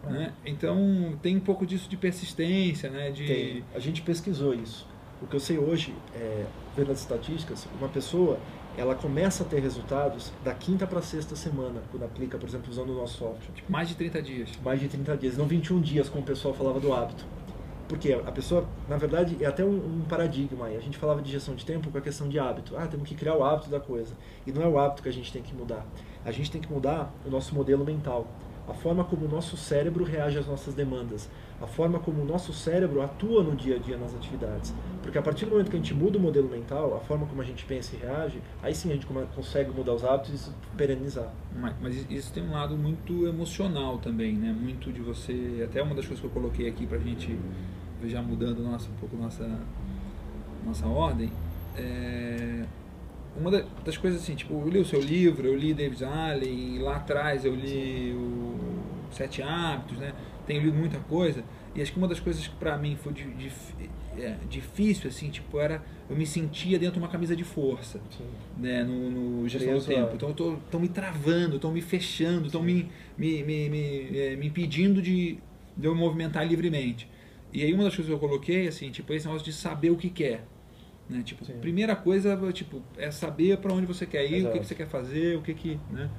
É. 0.05 0.11
Né? 0.11 0.33
Então 0.45 1.17
tem 1.21 1.35
um 1.35 1.39
pouco 1.39 1.65
disso 1.65 1.89
de 1.89 1.97
persistência, 1.97 2.89
né? 2.89 3.11
De... 3.11 3.25
Tem. 3.25 3.63
A 3.73 3.79
gente 3.79 4.01
pesquisou 4.01 4.53
isso. 4.53 4.87
O 5.21 5.25
que 5.25 5.35
eu 5.35 5.39
sei 5.39 5.57
hoje, 5.57 5.95
é, 6.15 6.45
vendo 6.75 6.91
as 6.91 6.99
estatísticas, 6.99 7.67
uma 7.79 7.89
pessoa 7.89 8.37
ela 8.77 8.93
começa 8.93 9.43
a 9.43 9.45
ter 9.45 9.59
resultados 9.59 10.31
da 10.43 10.53
quinta 10.53 10.85
para 10.85 11.01
sexta 11.01 11.35
semana, 11.35 11.81
quando 11.89 12.03
aplica, 12.03 12.37
por 12.37 12.47
exemplo, 12.47 12.69
usando 12.69 12.91
o 12.91 12.95
nosso 12.95 13.17
software. 13.17 13.51
Tipo, 13.55 13.71
mais 13.71 13.89
de 13.89 13.95
30 13.95 14.21
dias. 14.21 14.49
Mais 14.63 14.79
de 14.79 14.87
30 14.87 15.17
dias, 15.17 15.35
não 15.35 15.47
21 15.47 15.81
dias, 15.81 16.07
como 16.07 16.21
o 16.21 16.25
pessoal 16.25 16.53
falava 16.53 16.79
do 16.79 16.93
hábito. 16.93 17.25
Porque 17.87 18.11
a 18.11 18.31
pessoa, 18.31 18.67
na 18.87 18.97
verdade, 18.97 19.37
é 19.39 19.45
até 19.45 19.63
um, 19.63 19.75
um, 19.75 20.05
paradigma 20.07 20.65
aí. 20.65 20.75
A 20.75 20.81
gente 20.81 20.97
falava 20.97 21.21
de 21.21 21.31
gestão 21.31 21.55
de 21.55 21.65
tempo 21.65 21.89
com 21.89 21.97
a 21.97 22.01
questão 22.01 22.27
de 22.27 22.37
hábito. 22.37 22.75
Ah, 22.75 22.85
temos 22.85 23.07
que 23.07 23.15
criar 23.15 23.35
o 23.35 23.43
hábito 23.43 23.69
da 23.69 23.79
coisa. 23.79 24.13
E 24.45 24.51
não 24.51 24.61
é 24.61 24.67
o 24.67 24.77
hábito 24.77 25.01
que 25.01 25.09
a 25.09 25.13
gente 25.13 25.31
tem 25.31 25.41
que 25.41 25.55
mudar. 25.55 25.85
A 26.25 26.31
gente 26.31 26.51
tem 26.51 26.59
que 26.59 26.71
mudar 26.71 27.13
o 27.25 27.29
nosso 27.29 27.55
modelo 27.55 27.85
mental. 27.85 28.27
A 28.67 28.73
forma 28.73 29.05
como 29.05 29.25
o 29.25 29.29
nosso 29.29 29.55
cérebro 29.55 30.03
reage 30.03 30.37
às 30.37 30.45
nossas 30.45 30.73
demandas. 30.73 31.29
A 31.61 31.65
forma 31.65 31.99
como 31.99 32.21
o 32.21 32.25
nosso 32.25 32.51
cérebro 32.51 33.01
atua 33.01 33.41
no 33.41 33.55
dia 33.55 33.77
a 33.77 33.79
dia 33.79 33.97
nas 33.97 34.13
atividades. 34.13 34.73
Porque 35.01 35.17
a 35.17 35.21
partir 35.21 35.45
do 35.45 35.51
momento 35.51 35.69
que 35.69 35.77
a 35.77 35.79
gente 35.79 35.93
muda 35.93 36.17
o 36.17 36.21
modelo 36.21 36.49
mental, 36.49 36.93
a 36.93 36.99
forma 36.99 37.25
como 37.25 37.41
a 37.41 37.45
gente 37.45 37.63
pensa 37.63 37.95
e 37.95 37.99
reage, 37.99 38.41
aí 38.61 38.75
sim 38.75 38.91
a 38.91 38.93
gente 38.93 39.07
consegue 39.33 39.71
mudar 39.71 39.93
os 39.93 40.03
hábitos 40.03 40.47
e 40.47 40.75
perenizar. 40.75 41.33
Mas, 41.55 41.75
mas 41.81 42.11
isso 42.11 42.33
tem 42.33 42.43
um 42.43 42.51
lado 42.51 42.75
muito 42.75 43.25
emocional 43.25 43.97
também, 43.99 44.33
né? 44.33 44.51
Muito 44.51 44.91
de 44.91 44.99
você. 44.99 45.63
Até 45.63 45.81
uma 45.81 45.95
das 45.95 46.05
coisas 46.05 46.19
que 46.19 46.27
eu 46.27 46.31
coloquei 46.31 46.67
aqui 46.67 46.85
pra 46.85 46.97
gente 46.97 47.39
já 48.05 48.21
mudando 48.21 48.63
nossa, 48.63 48.89
um 48.89 48.95
pouco 48.95 49.15
nossa, 49.17 49.49
nossa 50.65 50.85
ordem, 50.87 51.31
é, 51.75 52.63
uma 53.35 53.51
das 53.85 53.97
coisas 53.97 54.21
assim, 54.21 54.35
tipo, 54.35 54.53
eu 54.53 54.69
li 54.69 54.79
o 54.79 54.85
seu 54.85 54.99
livro, 54.99 55.47
eu 55.47 55.55
li 55.55 55.73
David 55.73 56.03
Allen, 56.03 56.79
lá 56.79 56.97
atrás 56.97 57.45
eu 57.45 57.55
li 57.55 58.11
o 58.13 58.55
Sete 59.11 59.41
Hábitos, 59.41 59.97
né? 59.97 60.13
Tenho 60.45 60.61
lido 60.61 60.77
muita 60.77 60.97
coisa, 60.99 61.43
e 61.75 61.81
acho 61.81 61.91
que 61.91 61.97
uma 61.97 62.07
das 62.07 62.19
coisas 62.19 62.47
que 62.47 62.55
para 62.55 62.77
mim 62.77 62.95
foi 62.95 63.13
de, 63.13 63.23
de, 63.31 63.51
é, 64.17 64.37
difícil, 64.49 65.09
assim, 65.09 65.29
tipo, 65.29 65.59
era 65.59 65.81
eu 66.09 66.15
me 66.15 66.25
sentia 66.25 66.79
dentro 66.79 66.93
de 66.93 66.99
uma 66.99 67.09
camisa 67.09 67.35
de 67.35 67.43
força, 67.43 67.99
Sim. 68.17 68.23
né, 68.57 68.83
no, 68.83 69.09
no 69.41 69.49
gestão 69.49 69.77
do 69.77 69.83
tempo. 69.83 70.15
Então, 70.15 70.29
estão 70.31 70.79
me 70.79 70.87
travando, 70.87 71.57
estão 71.57 71.71
me 71.71 71.81
fechando, 71.81 72.45
estão 72.45 72.63
me, 72.63 72.89
me, 73.17 73.43
me, 73.43 73.69
me, 73.69 74.17
é, 74.17 74.35
me 74.37 74.47
impedindo 74.47 75.01
de, 75.01 75.37
de 75.75 75.85
eu 75.85 75.93
movimentar 75.93 76.47
livremente. 76.47 77.07
E 77.53 77.63
aí 77.63 77.73
uma 77.73 77.85
das 77.85 77.95
coisas 77.95 78.07
que 78.07 78.13
eu 78.13 78.19
coloquei, 78.19 78.67
assim, 78.67 78.91
tipo, 78.91 79.13
esse 79.13 79.25
negócio 79.25 79.45
de 79.45 79.53
saber 79.53 79.89
o 79.89 79.95
que 79.95 80.09
quer. 80.09 80.45
Né? 81.09 81.21
Tipo, 81.23 81.45
Sim. 81.45 81.53
primeira 81.59 81.95
coisa 81.95 82.37
tipo, 82.51 82.81
é 82.97 83.09
saber 83.09 83.57
para 83.57 83.73
onde 83.73 83.85
você 83.85 84.05
quer 84.05 84.25
ir, 84.25 84.35
Exato. 84.35 84.49
o 84.49 84.53
que, 84.53 84.59
que, 84.59 84.65
você 84.67 84.75
quer 84.75 84.87
fazer, 84.87 85.37
o 85.37 85.41
que 85.41 85.53
que, 85.53 85.79
né? 85.89 86.09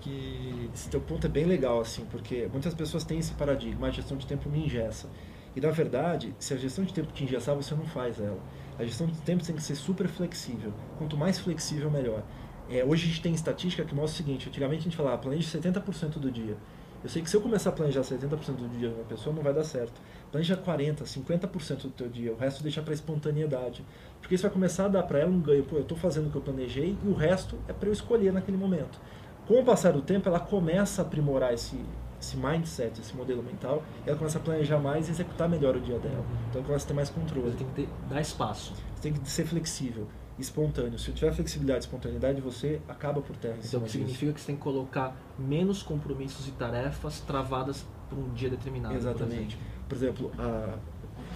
que... 0.00 0.70
Esse 0.74 0.90
teu 0.90 1.00
ponto 1.00 1.26
é 1.26 1.30
bem 1.30 1.44
legal, 1.44 1.80
assim, 1.80 2.04
porque 2.10 2.48
muitas 2.50 2.74
pessoas 2.74 3.04
têm 3.04 3.18
esse 3.18 3.32
paradigma, 3.34 3.86
a 3.86 3.90
gestão 3.90 4.16
de 4.16 4.26
tempo 4.26 4.50
me 4.50 4.64
ingessa. 4.64 5.08
E 5.54 5.60
na 5.60 5.70
verdade, 5.70 6.34
se 6.38 6.54
a 6.54 6.56
gestão 6.56 6.84
de 6.84 6.92
tempo 6.92 7.12
te 7.12 7.24
engessar, 7.24 7.54
você 7.54 7.74
não 7.74 7.84
faz 7.84 8.18
ela. 8.18 8.40
A 8.78 8.84
gestão 8.84 9.06
de 9.06 9.20
tempo 9.20 9.44
tem 9.44 9.54
que 9.54 9.62
ser 9.62 9.74
super 9.74 10.08
flexível. 10.08 10.72
Quanto 10.98 11.16
mais 11.16 11.38
flexível, 11.38 11.90
melhor. 11.90 12.22
É, 12.70 12.84
hoje 12.84 13.04
a 13.04 13.08
gente 13.08 13.20
tem 13.20 13.34
estatística 13.34 13.84
que 13.84 13.94
mostra 13.94 14.14
o 14.14 14.26
seguinte, 14.26 14.48
antigamente 14.48 14.80
a 14.80 14.84
gente 14.84 14.96
falava, 14.96 15.18
planeje 15.18 15.46
70% 15.46 16.18
do 16.18 16.30
dia. 16.30 16.56
Eu 17.02 17.08
sei 17.08 17.20
que 17.20 17.28
se 17.28 17.36
eu 17.36 17.40
começar 17.40 17.70
a 17.70 17.72
planejar 17.72 18.02
70% 18.02 18.54
do 18.54 18.68
dia 18.68 18.88
de 18.88 18.94
uma 18.94 19.04
pessoa, 19.04 19.34
não 19.34 19.42
vai 19.42 19.52
dar 19.52 19.64
certo. 19.64 20.00
Planeja 20.30 20.56
40%, 20.56 21.02
50% 21.02 21.82
do 21.82 21.90
teu 21.90 22.08
dia, 22.08 22.32
o 22.32 22.36
resto 22.36 22.62
deixa 22.62 22.80
para 22.80 22.94
espontaneidade. 22.94 23.84
Porque 24.20 24.36
isso 24.36 24.42
vai 24.42 24.52
começar 24.52 24.84
a 24.84 24.88
dar 24.88 25.02
para 25.02 25.18
ela 25.18 25.30
um 25.30 25.40
ganho. 25.40 25.64
Pô, 25.64 25.76
eu 25.76 25.82
estou 25.82 25.98
fazendo 25.98 26.28
o 26.28 26.30
que 26.30 26.36
eu 26.36 26.42
planejei 26.42 26.96
e 27.04 27.08
o 27.08 27.12
resto 27.12 27.58
é 27.66 27.72
para 27.72 27.88
eu 27.88 27.92
escolher 27.92 28.32
naquele 28.32 28.56
momento. 28.56 29.00
Com 29.48 29.60
o 29.60 29.64
passar 29.64 29.92
do 29.92 30.00
tempo, 30.00 30.28
ela 30.28 30.38
começa 30.38 31.02
a 31.02 31.04
aprimorar 31.04 31.52
esse, 31.52 31.76
esse 32.20 32.36
mindset, 32.36 33.00
esse 33.00 33.16
modelo 33.16 33.42
mental, 33.42 33.82
e 34.06 34.08
ela 34.08 34.16
começa 34.16 34.38
a 34.38 34.40
planejar 34.40 34.78
mais 34.78 35.08
e 35.08 35.10
executar 35.10 35.48
melhor 35.48 35.74
o 35.74 35.80
dia 35.80 35.98
dela. 35.98 36.24
Então 36.48 36.60
ela 36.60 36.66
começa 36.66 36.84
a 36.84 36.88
ter 36.88 36.94
mais 36.94 37.10
controle. 37.10 37.50
Você 37.50 37.56
tem 37.56 37.66
que 37.66 37.74
ter, 37.74 37.88
dar 38.08 38.20
espaço. 38.20 38.74
Você 38.94 39.02
tem 39.02 39.12
que 39.12 39.28
ser 39.28 39.44
flexível 39.44 40.06
espontâneo. 40.38 40.98
Se 40.98 41.12
tiver 41.12 41.32
flexibilidade 41.32 41.84
e 41.84 41.86
espontaneidade, 41.86 42.40
você 42.40 42.80
acaba 42.88 43.20
por 43.20 43.36
terra. 43.36 43.58
Então, 43.64 43.80
o 43.80 43.84
que 43.84 43.90
significa 43.90 44.32
que 44.32 44.40
você 44.40 44.46
tem 44.46 44.56
que 44.56 44.62
colocar 44.62 45.16
menos 45.38 45.82
compromissos 45.82 46.48
e 46.48 46.52
tarefas 46.52 47.20
travadas 47.20 47.84
por 48.08 48.18
um 48.18 48.32
dia 48.32 48.50
determinado. 48.50 48.94
Exatamente. 48.94 49.58
Por 49.88 49.96
exemplo, 49.96 50.30
por 50.30 50.40
exemplo 50.40 50.52
a, 50.78 50.78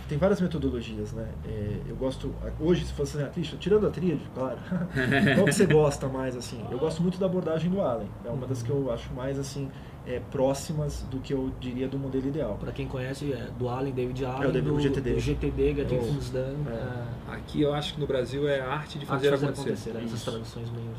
tem 0.09 0.19
várias 0.19 0.41
metodologias, 0.41 1.13
né? 1.13 1.29
É, 1.47 1.81
eu 1.89 1.97
gosto, 1.97 2.35
hoje, 2.61 2.85
se 2.85 2.93
fosse 2.93 3.21
assim, 3.21 3.43
ah, 3.43 3.57
tirando 3.59 3.87
a 3.87 3.91
tríade, 3.91 4.23
claro, 4.35 4.59
qual 5.35 5.47
que 5.47 5.53
você 5.53 5.67
gosta 5.67 6.09
mais, 6.09 6.37
assim? 6.37 6.65
Eu 6.71 6.79
gosto 6.79 7.03
muito 7.03 7.19
da 7.19 7.27
abordagem 7.27 7.71
do 7.71 7.81
Allen, 7.81 8.09
é 8.25 8.31
uma 8.31 8.47
das 8.47 8.63
que 8.63 8.71
eu 8.71 8.93
acho 8.93 9.13
mais, 9.13 9.39
assim, 9.39 9.71
é, 10.07 10.21
próximas 10.31 11.03
do 11.11 11.19
que 11.19 11.33
eu 11.33 11.51
diria 11.61 11.89
do 11.89 11.99
modelo 11.99 12.29
ideal. 12.29 12.57
Para 12.59 12.71
quem 12.71 12.87
conhece, 12.87 13.33
é 13.33 13.49
do 13.59 13.69
Allen, 13.69 13.93
David 13.93 14.25
Allen, 14.25 14.49
é, 14.49 14.61
do, 14.61 14.81
GTD, 14.81 15.15
do 15.15 15.21
GTD 15.21 15.75
Getting 15.75 15.99
Things 15.99 16.31
Done. 16.31 16.67
É. 16.69 17.33
Aqui 17.33 17.63
eu 17.63 17.75
acho 17.75 17.95
que 17.95 18.01
no 18.01 18.07
Brasil 18.07 18.49
é 18.49 18.61
a 18.61 18.69
arte 18.69 18.99
de 18.99 19.07
fazer, 19.07 19.31
arte 19.31 19.41
de 19.41 19.47
fazer 19.47 19.61
acontecer. 19.61 19.91
acontecer 19.91 20.15
essas 20.15 20.25
traduções 20.25 20.71
meio... 20.71 20.91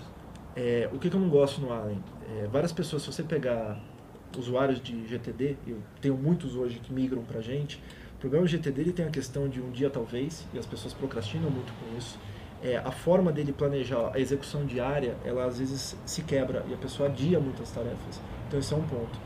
É, 0.56 0.90
o 0.92 0.98
que, 0.98 1.10
que, 1.10 1.16
eu 1.16 1.20
não 1.20 1.30
gosto 1.30 1.62
no 1.62 1.72
Allen? 1.72 2.04
É, 2.30 2.48
várias 2.48 2.74
pessoas, 2.74 3.04
se 3.04 3.12
você 3.12 3.24
pegar 3.24 3.80
usuários 4.36 4.82
de 4.82 5.08
GTD, 5.08 5.56
eu 5.66 5.78
tenho 6.02 6.16
muitos 6.16 6.56
hoje 6.56 6.80
que 6.80 6.92
migram 6.92 7.22
para 7.22 7.40
gente, 7.42 7.82
O 8.18 8.20
problema 8.20 8.46
do 8.46 8.50
GTD 8.50 8.82
ele 8.82 8.94
tem 8.94 9.06
a 9.06 9.12
questão 9.12 9.48
de 9.48 9.62
um 9.62 9.70
dia 9.70 9.92
talvez, 9.92 10.44
e 10.52 10.58
as 10.58 10.66
pessoas 10.66 10.92
procrastinam 10.92 11.52
muito 11.52 11.72
com 11.74 11.96
isso. 11.96 12.18
É, 12.64 12.78
a 12.78 12.90
forma 12.90 13.32
dele 13.32 13.54
planejar 13.54 14.10
a 14.12 14.20
execução 14.20 14.66
diária, 14.66 15.16
ela 15.24 15.46
às 15.46 15.60
vezes 15.60 15.96
se 16.04 16.24
quebra 16.24 16.66
e 16.68 16.74
a 16.74 16.78
pessoa 16.78 17.08
adia 17.08 17.40
muitas 17.40 17.70
tarefas. 17.70 18.20
Então 18.48 18.60
esse 18.60 18.74
é 18.74 18.76
um 18.76 18.82
ponto, 18.82 19.20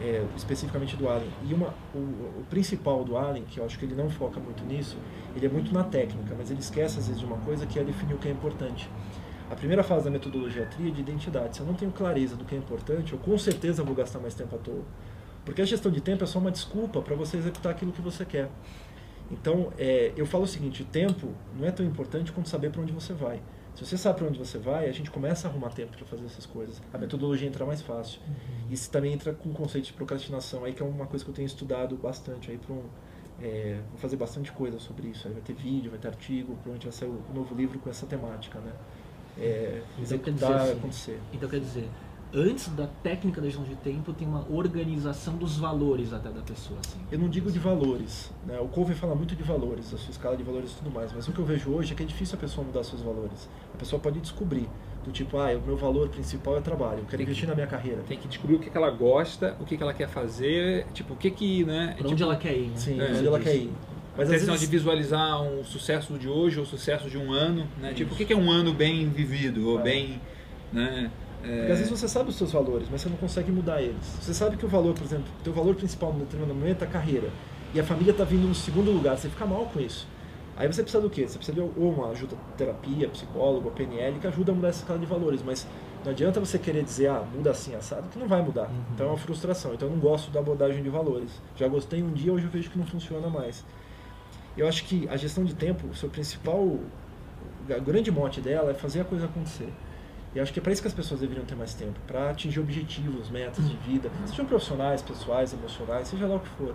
é, 0.00 0.24
especificamente 0.34 0.96
do 0.96 1.10
Allen. 1.10 1.28
E 1.46 1.52
uma, 1.52 1.74
o, 1.94 1.98
o, 1.98 2.46
principal 2.48 3.04
do 3.04 3.18
Allen, 3.18 3.44
que 3.44 3.60
eu 3.60 3.66
acho 3.66 3.78
que 3.78 3.84
ele 3.84 3.94
não 3.94 4.08
foca 4.08 4.40
muito 4.40 4.64
nisso, 4.64 4.96
ele 5.36 5.44
é 5.44 5.50
muito 5.50 5.70
na 5.70 5.84
técnica, 5.84 6.34
mas 6.38 6.50
ele 6.50 6.60
esquece 6.60 6.98
às 6.98 7.06
vezes 7.06 7.20
de 7.20 7.26
uma 7.26 7.36
coisa 7.36 7.66
que 7.66 7.78
é 7.78 7.84
definir 7.84 8.14
o 8.14 8.18
que 8.18 8.28
é 8.28 8.30
importante. 8.30 8.88
A 9.50 9.56
primeira 9.56 9.82
fase 9.82 10.06
da 10.06 10.10
metodologia 10.10 10.64
TRI 10.64 10.88
é 10.88 10.90
de 10.90 11.00
identidade. 11.02 11.56
Se 11.56 11.60
eu 11.60 11.66
não 11.66 11.74
tenho 11.74 11.92
clareza 11.92 12.34
do 12.34 12.46
que 12.46 12.54
é 12.54 12.58
importante, 12.58 13.12
eu 13.12 13.18
com 13.18 13.36
certeza 13.36 13.82
vou 13.82 13.94
gastar 13.94 14.18
mais 14.18 14.34
tempo 14.34 14.56
à 14.56 14.58
toa. 14.58 14.84
Porque 15.44 15.62
a 15.62 15.64
gestão 15.64 15.90
de 15.90 16.00
tempo 16.00 16.24
é 16.24 16.26
só 16.26 16.38
uma 16.38 16.50
desculpa 16.50 17.00
para 17.00 17.14
você 17.14 17.36
executar 17.36 17.72
aquilo 17.72 17.92
que 17.92 18.02
você 18.02 18.24
quer. 18.24 18.50
Então, 19.30 19.72
é, 19.78 20.12
eu 20.16 20.26
falo 20.26 20.44
o 20.44 20.46
seguinte: 20.46 20.82
o 20.82 20.84
tempo 20.84 21.32
não 21.58 21.66
é 21.66 21.70
tão 21.70 21.84
importante 21.84 22.32
quanto 22.32 22.48
saber 22.48 22.70
para 22.70 22.82
onde 22.82 22.92
você 22.92 23.12
vai. 23.12 23.40
Se 23.74 23.86
você 23.86 23.96
sabe 23.96 24.18
para 24.18 24.26
onde 24.26 24.38
você 24.38 24.58
vai, 24.58 24.88
a 24.88 24.92
gente 24.92 25.08
começa 25.08 25.46
a 25.46 25.50
arrumar 25.50 25.70
tempo 25.70 25.96
para 25.96 26.04
fazer 26.04 26.24
essas 26.24 26.44
coisas. 26.44 26.82
A 26.92 26.98
metodologia 26.98 27.46
entra 27.46 27.64
mais 27.64 27.80
fácil. 27.80 28.20
Uhum. 28.26 28.72
Isso 28.72 28.90
também 28.90 29.12
entra 29.12 29.32
com 29.32 29.50
o 29.50 29.52
conceito 29.52 29.84
de 29.84 29.92
procrastinação, 29.92 30.64
aí 30.64 30.72
que 30.72 30.82
é 30.82 30.84
uma 30.84 31.06
coisa 31.06 31.24
que 31.24 31.30
eu 31.30 31.34
tenho 31.34 31.46
estudado 31.46 31.96
bastante. 31.96 32.50
Aí 32.50 32.58
um, 32.68 32.82
é, 33.40 33.78
vou 33.90 33.98
fazer 33.98 34.16
bastante 34.16 34.50
coisa 34.50 34.80
sobre 34.80 35.06
isso. 35.06 35.28
Aí 35.28 35.32
vai 35.32 35.42
ter 35.42 35.52
vídeo, 35.52 35.90
vai 35.90 36.00
ter 36.00 36.08
artigo, 36.08 36.54
provavelmente 36.54 36.84
vai 36.84 36.92
sair 36.92 37.08
um 37.08 37.32
novo 37.32 37.54
livro 37.54 37.78
com 37.78 37.88
essa 37.88 38.04
temática, 38.04 38.58
né? 38.58 38.72
É, 39.38 39.82
então, 39.96 40.18
quer 40.18 40.32
dizer, 40.32 40.46
assim, 40.46 40.72
acontecer. 40.72 41.20
Então 41.32 41.48
quer 41.48 41.60
dizer, 41.60 41.88
antes 42.34 42.68
da 42.68 42.86
técnica 42.86 43.40
da 43.40 43.46
gestão 43.46 43.64
de 43.64 43.74
tempo, 43.76 44.12
tem 44.12 44.26
uma 44.26 44.46
organização 44.50 45.36
dos 45.36 45.56
valores 45.56 46.12
até 46.12 46.28
da 46.28 46.42
pessoa. 46.42 46.78
Assim. 46.84 46.98
Eu 47.10 47.18
não 47.18 47.28
digo 47.28 47.50
de 47.50 47.58
valores. 47.58 48.30
Né? 48.46 48.58
O 48.60 48.68
Covey 48.68 48.94
fala 48.94 49.14
muito 49.14 49.34
de 49.34 49.42
valores, 49.42 49.92
a 49.94 49.98
sua 49.98 50.10
escala 50.10 50.36
de 50.36 50.42
valores 50.42 50.72
e 50.72 50.74
tudo 50.76 50.90
mais. 50.90 51.12
Mas 51.12 51.26
o 51.26 51.32
que 51.32 51.38
eu 51.38 51.44
vejo 51.44 51.70
hoje 51.70 51.92
é 51.92 51.96
que 51.96 52.02
é 52.02 52.06
difícil 52.06 52.36
a 52.36 52.40
pessoa 52.40 52.66
mudar 52.66 52.84
seus 52.84 53.02
valores. 53.02 53.48
A 53.74 53.78
pessoa 53.78 54.00
pode 54.00 54.20
descobrir. 54.20 54.68
Do 55.04 55.12
tipo, 55.12 55.38
ah, 55.38 55.56
o 55.56 55.62
meu 55.62 55.76
valor 55.76 56.08
principal 56.08 56.58
é 56.58 56.60
trabalho, 56.60 56.98
eu 56.98 57.04
quero 57.04 57.16
tem 57.18 57.22
investir 57.22 57.44
que, 57.44 57.48
na 57.48 57.54
minha 57.54 57.66
carreira. 57.66 58.02
Tem 58.06 58.18
que 58.18 58.28
descobrir 58.28 58.56
o 58.56 58.58
que, 58.58 58.76
ela 58.76 58.90
gosta, 58.90 59.56
o 59.58 59.64
que, 59.64 59.80
ela 59.80 59.94
quer 59.94 60.08
fazer, 60.08 60.86
tipo, 60.92 61.14
o 61.14 61.16
que 61.16 61.30
que, 61.30 61.64
né? 61.64 61.86
Pra 61.86 61.96
tipo, 61.96 62.10
onde 62.10 62.22
ela 62.22 62.36
quer 62.36 62.54
ir, 62.54 62.68
né? 62.68 62.76
Sim, 62.76 63.00
é, 63.00 63.12
onde 63.12 63.26
ela 63.26 63.40
quer 63.40 63.56
ir. 63.56 63.72
Mas 64.18 64.28
a 64.28 64.32
questão 64.32 64.54
vezes... 64.54 64.68
de 64.68 64.76
visualizar 64.76 65.40
um 65.40 65.64
sucesso 65.64 66.18
de 66.18 66.28
hoje 66.28 66.58
ou 66.58 66.66
sucesso 66.66 67.08
de 67.08 67.16
um 67.16 67.32
ano, 67.32 67.68
né? 67.80 67.94
Tipo, 67.94 68.12
o 68.12 68.16
que 68.16 68.30
é 68.32 68.36
um 68.36 68.50
ano 68.50 68.74
bem 68.74 69.08
vivido 69.08 69.66
ou 69.68 69.78
é. 69.78 69.82
bem, 69.82 70.20
né? 70.72 71.10
É... 71.42 71.58
Porque 71.58 71.72
às 71.72 71.78
vezes 71.78 71.90
você 71.90 72.08
sabe 72.08 72.30
os 72.30 72.36
seus 72.36 72.52
valores, 72.52 72.88
mas 72.90 73.00
você 73.00 73.08
não 73.08 73.16
consegue 73.16 73.50
mudar 73.50 73.80
eles. 73.82 74.04
Você 74.20 74.34
sabe 74.34 74.56
que 74.56 74.64
o 74.64 74.68
valor, 74.68 74.94
por 74.94 75.04
exemplo, 75.04 75.26
o 75.40 75.42
teu 75.42 75.52
valor 75.52 75.74
principal 75.74 76.12
no 76.12 76.20
determinado 76.20 76.54
momento 76.54 76.82
é 76.82 76.84
a 76.86 76.90
carreira. 76.90 77.30
E 77.74 77.80
a 77.80 77.84
família 77.84 78.12
está 78.12 78.24
vindo 78.24 78.48
no 78.48 78.54
segundo 78.54 78.90
lugar, 78.90 79.16
você 79.16 79.28
fica 79.28 79.44
mal 79.44 79.66
com 79.66 79.80
isso. 79.80 80.06
Aí 80.56 80.66
você 80.66 80.82
precisa 80.82 81.00
do 81.00 81.08
quê? 81.08 81.26
Você 81.26 81.36
precisa 81.36 81.54
de 81.54 81.60
ou 81.60 81.92
uma 81.92 82.08
ajuda 82.10 82.36
terapia, 82.56 83.08
psicólogo, 83.08 83.70
PNL, 83.70 84.18
que 84.18 84.26
ajuda 84.26 84.50
a 84.50 84.54
mudar 84.54 84.68
essa 84.68 84.80
escala 84.80 84.98
de 84.98 85.06
valores. 85.06 85.40
Mas 85.40 85.64
não 86.04 86.10
adianta 86.10 86.40
você 86.40 86.58
querer 86.58 86.82
dizer, 86.82 87.08
ah, 87.08 87.24
muda 87.32 87.52
assim, 87.52 87.76
assado, 87.76 88.08
que 88.08 88.18
não 88.18 88.26
vai 88.26 88.42
mudar. 88.42 88.68
Uhum. 88.68 88.82
Então 88.92 89.06
é 89.06 89.10
uma 89.10 89.18
frustração. 89.18 89.74
Então 89.74 89.86
eu 89.86 89.94
não 89.94 90.00
gosto 90.00 90.32
da 90.32 90.40
abordagem 90.40 90.82
de 90.82 90.88
valores. 90.88 91.30
Já 91.54 91.68
gostei 91.68 92.02
um 92.02 92.12
dia, 92.12 92.32
hoje 92.32 92.46
eu 92.46 92.50
vejo 92.50 92.70
que 92.70 92.78
não 92.78 92.86
funciona 92.86 93.28
mais. 93.28 93.64
Eu 94.56 94.66
acho 94.66 94.84
que 94.84 95.08
a 95.08 95.16
gestão 95.16 95.44
de 95.44 95.54
tempo, 95.54 95.86
o 95.86 95.94
seu 95.94 96.08
principal, 96.08 96.58
o 96.58 96.80
grande 97.84 98.10
mote 98.10 98.40
dela 98.40 98.72
é 98.72 98.74
fazer 98.74 99.02
a 99.02 99.04
coisa 99.04 99.26
acontecer. 99.26 99.72
E 100.34 100.40
acho 100.40 100.52
que 100.52 100.58
é 100.58 100.62
para 100.62 100.72
isso 100.72 100.82
que 100.82 100.88
as 100.88 100.94
pessoas 100.94 101.20
deveriam 101.20 101.44
ter 101.44 101.54
mais 101.54 101.74
tempo, 101.74 101.98
para 102.06 102.30
atingir 102.30 102.60
objetivos, 102.60 103.30
metas 103.30 103.68
de 103.68 103.76
vida, 103.76 104.10
sejam 104.26 104.44
profissionais, 104.44 105.00
pessoais, 105.02 105.52
emocionais, 105.52 106.08
seja 106.08 106.26
lá 106.26 106.36
o 106.36 106.40
que 106.40 106.48
for. 106.50 106.74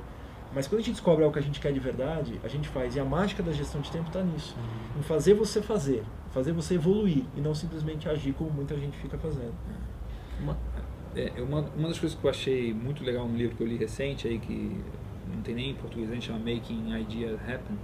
Mas 0.53 0.67
quando 0.67 0.81
a 0.81 0.83
gente 0.83 0.93
descobre 0.93 1.23
algo 1.23 1.33
que 1.33 1.39
a 1.39 1.41
gente 1.41 1.59
quer 1.59 1.73
de 1.73 1.79
verdade, 1.79 2.39
a 2.43 2.47
gente 2.47 2.67
faz. 2.69 2.95
E 2.95 2.99
a 2.99 3.05
mágica 3.05 3.41
da 3.41 3.51
gestão 3.51 3.81
de 3.81 3.91
tempo 3.91 4.07
está 4.07 4.21
nisso. 4.21 4.55
Uhum. 4.55 4.99
Em 4.99 5.03
fazer 5.03 5.33
você 5.33 5.61
fazer, 5.61 6.03
fazer 6.31 6.51
você 6.51 6.75
evoluir 6.75 7.23
e 7.35 7.41
não 7.41 7.55
simplesmente 7.55 8.07
agir 8.07 8.33
como 8.33 8.51
muita 8.51 8.77
gente 8.77 8.95
fica 8.97 9.17
fazendo. 9.17 9.53
Uma, 10.39 10.57
é, 11.15 11.41
uma, 11.41 11.61
uma 11.75 11.87
das 11.87 11.99
coisas 11.99 12.17
que 12.17 12.23
eu 12.23 12.29
achei 12.29 12.73
muito 12.73 13.03
legal 13.03 13.27
no 13.27 13.35
livro 13.35 13.55
que 13.55 13.63
eu 13.63 13.67
li 13.67 13.77
recente, 13.77 14.27
aí 14.27 14.37
que 14.37 14.79
não 15.33 15.41
tem 15.41 15.55
nem 15.55 15.71
em 15.71 15.75
português, 15.75 16.11
a 16.11 16.13
gente 16.13 16.27
chama 16.27 16.39
Making 16.39 16.95
Ideas 17.01 17.39
Happen, 17.41 17.77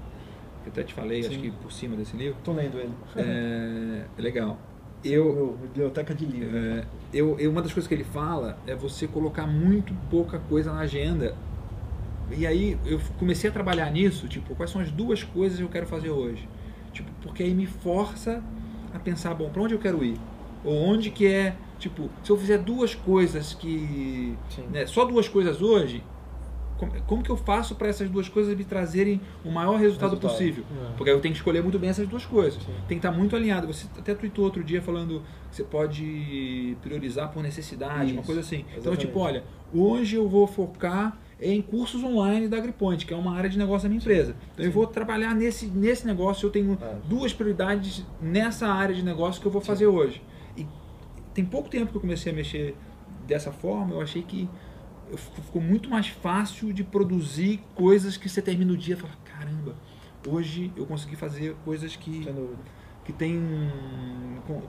que 0.64 0.68
eu 0.68 0.72
até 0.72 0.84
te 0.84 0.94
falei, 0.94 1.24
Sim. 1.24 1.30
acho 1.30 1.40
que 1.40 1.52
por 1.52 1.72
cima 1.72 1.96
desse 1.96 2.16
livro. 2.16 2.38
Estou 2.38 2.54
lendo 2.54 2.78
ele. 2.78 2.94
É, 3.16 4.06
é 4.16 4.22
legal. 4.22 4.60
Eu, 5.04 5.34
Meu, 5.34 5.58
biblioteca 5.62 6.14
de 6.14 6.26
livro. 6.26 6.58
É, 6.58 6.86
eu, 7.14 7.40
eu, 7.40 7.52
uma 7.52 7.62
das 7.62 7.74
coisas 7.74 7.88
que 7.88 7.94
ele 7.94 8.04
fala 8.04 8.58
é 8.68 8.76
você 8.76 9.08
colocar 9.08 9.48
muito 9.48 9.94
pouca 10.10 10.40
coisa 10.40 10.74
na 10.74 10.82
agenda. 10.82 11.36
E 12.36 12.46
aí 12.46 12.78
eu 12.86 13.00
comecei 13.18 13.50
a 13.50 13.54
trabalhar 13.54 13.90
nisso, 13.92 14.28
tipo, 14.28 14.54
quais 14.56 14.72
são 14.72 14.82
as 14.82 14.92
duas 14.92 15.24
coisas 15.24 15.58
que 15.58 15.64
eu 15.64 15.70
quero 15.70 15.88
fazer 15.88 16.12
hoje? 16.12 16.48
Tipo, 16.94 17.10
porque 17.22 17.44
aí 17.44 17.54
me 17.54 17.66
força 17.66 18.44
a 18.94 19.00
pensar, 19.00 19.34
bom, 19.34 19.50
para 19.50 19.62
onde 19.62 19.74
eu 19.74 19.80
quero 19.80 20.04
ir? 20.04 20.20
Ou 20.64 20.76
onde 20.76 21.10
que 21.10 21.26
é, 21.26 21.56
tipo, 21.80 22.10
se 22.24 22.30
eu 22.30 22.38
fizer 22.38 22.60
duas 22.60 22.94
coisas 22.94 23.54
que, 23.54 24.38
né, 24.72 24.86
só 24.86 25.06
duas 25.06 25.28
coisas 25.28 25.62
hoje, 25.62 26.04
como, 26.80 27.02
como 27.02 27.22
que 27.22 27.30
eu 27.30 27.36
faço 27.36 27.76
para 27.76 27.90
essas 27.90 28.10
duas 28.10 28.30
coisas 28.30 28.56
me 28.56 28.64
trazerem 28.64 29.20
o 29.44 29.52
maior 29.52 29.78
resultado, 29.78 30.12
resultado. 30.12 30.32
possível? 30.32 30.64
É. 30.72 30.96
Porque 30.96 31.12
eu 31.12 31.20
tenho 31.20 31.34
que 31.34 31.40
escolher 31.40 31.62
muito 31.62 31.78
bem 31.78 31.90
essas 31.90 32.08
duas 32.08 32.26
coisas. 32.26 32.64
Sim. 32.64 32.72
Tem 32.88 32.98
que 32.98 33.06
estar 33.06 33.12
muito 33.12 33.36
alinhado. 33.36 33.68
Você 33.68 33.86
até 33.98 34.16
tweetou 34.16 34.46
outro 34.46 34.64
dia 34.64 34.82
falando 34.82 35.22
que 35.50 35.58
você 35.58 35.64
pode 35.64 36.78
priorizar 36.82 37.32
por 37.34 37.44
necessidade, 37.44 38.06
Isso. 38.06 38.14
uma 38.14 38.24
coisa 38.24 38.40
assim. 38.40 38.60
Exatamente. 38.60 38.80
Então, 38.80 38.96
tipo, 38.96 39.20
olha, 39.20 39.44
hoje 39.74 40.16
eu 40.16 40.30
vou 40.30 40.48
focar 40.48 41.20
em 41.42 41.62
cursos 41.62 42.02
online 42.02 42.48
da 42.48 42.58
AgriPoint, 42.58 43.06
que 43.06 43.14
é 43.14 43.18
uma 43.18 43.36
área 43.36 43.50
de 43.50 43.58
negócio 43.58 43.84
da 43.84 43.90
minha 43.90 44.00
empresa. 44.00 44.36
Então 44.54 44.64
Sim. 44.64 44.70
eu 44.70 44.72
vou 44.72 44.88
trabalhar 44.88 45.36
nesse, 45.36 45.68
nesse 45.68 46.08
negócio, 46.08 46.48
eu 46.48 46.50
tenho 46.50 46.78
é. 46.82 46.96
duas 47.06 47.34
prioridades 47.34 48.06
nessa 48.22 48.68
área 48.68 48.96
de 48.96 49.04
negócio 49.04 49.42
que 49.42 49.48
eu 49.48 49.52
vou 49.52 49.62
fazer 49.62 49.86
Sim. 49.86 49.92
hoje. 49.92 50.22
E 50.56 50.66
tem 51.34 51.44
pouco 51.44 51.70
tempo 51.70 51.92
que 51.92 51.98
eu 51.98 52.02
comecei 52.02 52.32
a 52.32 52.36
mexer 52.36 52.76
dessa 53.28 53.52
forma, 53.52 53.96
eu 53.96 54.02
achei 54.02 54.22
que 54.22 54.50
ficou 55.18 55.62
muito 55.62 55.90
mais 55.90 56.08
fácil 56.08 56.74
de 56.74 56.84
produzir 56.84 57.62
coisas 57.76 58.18
que 58.18 58.30
você 58.30 58.42
termina 58.42 58.74
o 58.74 58.78
dia 58.78 58.96
e 58.96 58.98
fala, 58.98 59.14
caramba, 59.26 59.76
hoje 60.28 60.72
eu 60.76 60.86
consegui 60.86 61.16
fazer 61.16 61.56
coisas 61.66 61.96
que, 61.96 62.28
que 63.06 63.14
tem 63.14 63.40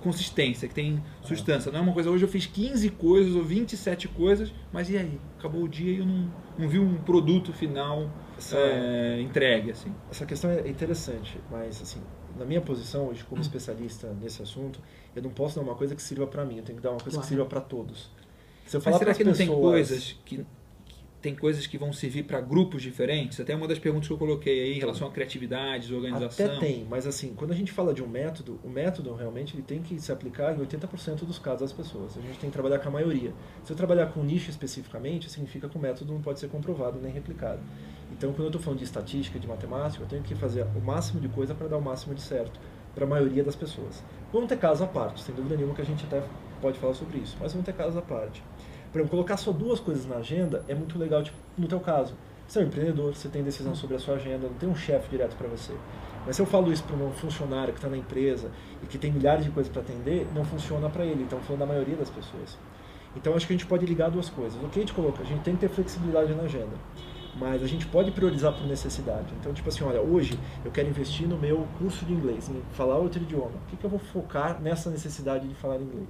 consistência, 0.02 0.68
que 0.68 0.74
tem 0.74 1.02
substância. 1.22 1.70
Não 1.70 1.80
é 1.80 1.82
uma 1.82 1.92
coisa, 1.92 2.10
hoje 2.10 2.24
eu 2.24 2.28
fiz 2.28 2.46
15 2.46 2.90
coisas 2.90 3.34
ou 3.34 3.44
27 3.44 4.08
coisas, 4.08 4.52
mas 4.72 4.90
e 4.90 4.96
aí? 4.96 5.18
Acabou 5.38 5.62
o 5.62 5.68
dia 5.68 5.92
e 5.92 5.98
eu 5.98 6.06
não, 6.06 6.32
não 6.58 6.68
vi 6.68 6.78
um 6.78 6.96
produto 6.98 7.52
final 7.52 8.10
essa, 8.36 8.56
é, 8.56 9.20
entregue. 9.20 9.70
Assim. 9.70 9.94
Essa 10.10 10.26
questão 10.26 10.50
é 10.50 10.68
interessante, 10.68 11.38
mas 11.50 11.80
assim, 11.80 12.00
na 12.38 12.44
minha 12.44 12.60
posição 12.60 13.08
hoje 13.08 13.24
como 13.24 13.40
hum. 13.40 13.42
especialista 13.42 14.14
nesse 14.20 14.42
assunto, 14.42 14.80
eu 15.14 15.22
não 15.22 15.30
posso 15.30 15.56
dar 15.56 15.62
uma 15.62 15.74
coisa 15.74 15.94
que 15.94 16.02
sirva 16.02 16.26
para 16.26 16.44
mim, 16.44 16.58
eu 16.58 16.62
tenho 16.62 16.78
que 16.78 16.82
dar 16.82 16.90
uma 16.90 17.00
coisa 17.00 17.16
claro. 17.16 17.22
que 17.22 17.28
sirva 17.28 17.46
para 17.46 17.60
todos. 17.60 18.10
Se 18.70 18.76
eu 18.76 18.80
falar 18.80 18.98
Mas 18.98 18.98
será 19.00 19.14
que 19.14 19.24
não 19.24 19.32
pessoas... 19.32 19.48
tem 19.48 19.60
coisas 19.60 20.16
que 20.24 20.46
tem 21.20 21.34
coisas 21.34 21.66
que 21.66 21.76
vão 21.76 21.92
servir 21.92 22.22
para 22.22 22.40
grupos 22.40 22.80
diferentes? 22.80 23.40
Até 23.40 23.54
uma 23.54 23.66
das 23.66 23.80
perguntas 23.80 24.06
que 24.06 24.14
eu 24.14 24.16
coloquei 24.16 24.62
aí 24.62 24.76
em 24.76 24.78
relação 24.78 25.08
a 25.08 25.10
criatividade, 25.10 25.92
organização. 25.92 26.46
Até 26.46 26.58
tem, 26.58 26.86
mas 26.88 27.04
assim, 27.04 27.34
quando 27.34 27.50
a 27.50 27.54
gente 27.54 27.72
fala 27.72 27.92
de 27.92 28.00
um 28.00 28.06
método, 28.06 28.60
o 28.64 28.70
método 28.70 29.12
realmente 29.12 29.56
ele 29.56 29.62
tem 29.62 29.82
que 29.82 30.00
se 30.00 30.12
aplicar 30.12 30.56
em 30.56 30.60
80% 30.60 31.24
dos 31.26 31.38
casos 31.38 31.60
das 31.62 31.72
pessoas. 31.72 32.16
A 32.16 32.20
gente 32.20 32.38
tem 32.38 32.48
que 32.48 32.54
trabalhar 32.54 32.78
com 32.78 32.88
a 32.88 32.92
maioria. 32.92 33.34
Se 33.64 33.72
eu 33.72 33.76
trabalhar 33.76 34.06
com 34.06 34.20
um 34.20 34.24
nicho 34.24 34.48
especificamente, 34.48 35.28
significa 35.28 35.68
que 35.68 35.76
o 35.76 35.80
método 35.80 36.12
não 36.12 36.22
pode 36.22 36.38
ser 36.38 36.48
comprovado 36.48 36.98
nem 37.02 37.12
replicado. 37.12 37.60
Então, 38.12 38.30
quando 38.30 38.44
eu 38.44 38.46
estou 38.46 38.62
falando 38.62 38.78
de 38.78 38.84
estatística, 38.84 39.38
de 39.38 39.48
matemática, 39.48 40.04
eu 40.04 40.08
tenho 40.08 40.22
que 40.22 40.36
fazer 40.36 40.64
o 40.76 40.80
máximo 40.80 41.20
de 41.20 41.28
coisa 41.28 41.54
para 41.56 41.66
dar 41.66 41.76
o 41.76 41.82
máximo 41.82 42.14
de 42.14 42.22
certo 42.22 42.58
para 42.94 43.04
a 43.04 43.08
maioria 43.08 43.42
das 43.42 43.56
pessoas. 43.56 44.02
Vão 44.32 44.46
ter 44.46 44.56
casos 44.56 44.80
à 44.82 44.86
parte, 44.86 45.22
sem 45.22 45.34
dúvida 45.34 45.56
nenhuma 45.56 45.74
que 45.74 45.82
a 45.82 45.84
gente 45.84 46.04
até 46.06 46.22
pode 46.60 46.78
falar 46.78 46.94
sobre 46.94 47.18
isso, 47.18 47.36
mas 47.40 47.52
vão 47.52 47.62
ter 47.62 47.72
casos 47.72 47.96
à 47.96 48.02
parte. 48.02 48.42
Por 48.92 48.98
exemplo, 48.98 49.10
colocar 49.10 49.36
só 49.36 49.52
duas 49.52 49.78
coisas 49.78 50.06
na 50.06 50.16
agenda 50.16 50.64
é 50.66 50.74
muito 50.74 50.98
legal, 50.98 51.22
tipo, 51.22 51.36
no 51.56 51.68
teu 51.68 51.80
caso. 51.80 52.14
Você 52.46 52.58
é 52.58 52.62
um 52.62 52.66
empreendedor, 52.66 53.14
você 53.14 53.28
tem 53.28 53.44
decisão 53.44 53.76
sobre 53.76 53.94
a 53.94 53.98
sua 54.00 54.16
agenda, 54.16 54.48
não 54.48 54.54
tem 54.54 54.68
um 54.68 54.74
chefe 54.74 55.08
direto 55.08 55.36
para 55.36 55.46
você. 55.46 55.72
Mas 56.26 56.34
se 56.34 56.42
eu 56.42 56.46
falo 56.46 56.72
isso 56.72 56.82
para 56.82 56.96
um 56.96 57.12
funcionário 57.12 57.72
que 57.72 57.78
está 57.78 57.88
na 57.88 57.96
empresa 57.96 58.50
e 58.82 58.86
que 58.86 58.98
tem 58.98 59.12
milhares 59.12 59.44
de 59.44 59.50
coisas 59.50 59.72
para 59.72 59.82
atender, 59.82 60.26
não 60.34 60.44
funciona 60.44 60.90
para 60.90 61.04
ele. 61.04 61.22
Então, 61.22 61.38
falando 61.40 61.60
da 61.60 61.66
maioria 61.66 61.96
das 61.96 62.10
pessoas. 62.10 62.58
Então, 63.16 63.34
acho 63.34 63.46
que 63.46 63.52
a 63.52 63.56
gente 63.56 63.66
pode 63.66 63.86
ligar 63.86 64.10
duas 64.10 64.28
coisas. 64.28 64.60
O 64.62 64.68
que 64.68 64.80
a 64.80 64.82
gente 64.82 64.92
coloca? 64.92 65.22
A 65.22 65.26
gente 65.26 65.42
tem 65.42 65.54
que 65.54 65.60
ter 65.60 65.68
flexibilidade 65.68 66.34
na 66.34 66.42
agenda. 66.42 66.76
Mas 67.36 67.62
a 67.62 67.66
gente 67.66 67.86
pode 67.86 68.10
priorizar 68.10 68.52
por 68.52 68.66
necessidade. 68.66 69.32
Então, 69.38 69.52
tipo 69.52 69.68
assim, 69.68 69.84
olha, 69.84 70.00
hoje 70.00 70.38
eu 70.64 70.72
quero 70.72 70.88
investir 70.88 71.28
no 71.28 71.38
meu 71.38 71.66
curso 71.78 72.04
de 72.04 72.12
inglês, 72.12 72.48
em 72.48 72.60
falar 72.72 72.96
outro 72.98 73.22
idioma. 73.22 73.52
O 73.66 73.70
que, 73.70 73.76
que 73.76 73.84
eu 73.84 73.90
vou 73.90 74.00
focar 74.00 74.60
nessa 74.60 74.90
necessidade 74.90 75.46
de 75.46 75.54
falar 75.54 75.76
inglês? 75.76 76.08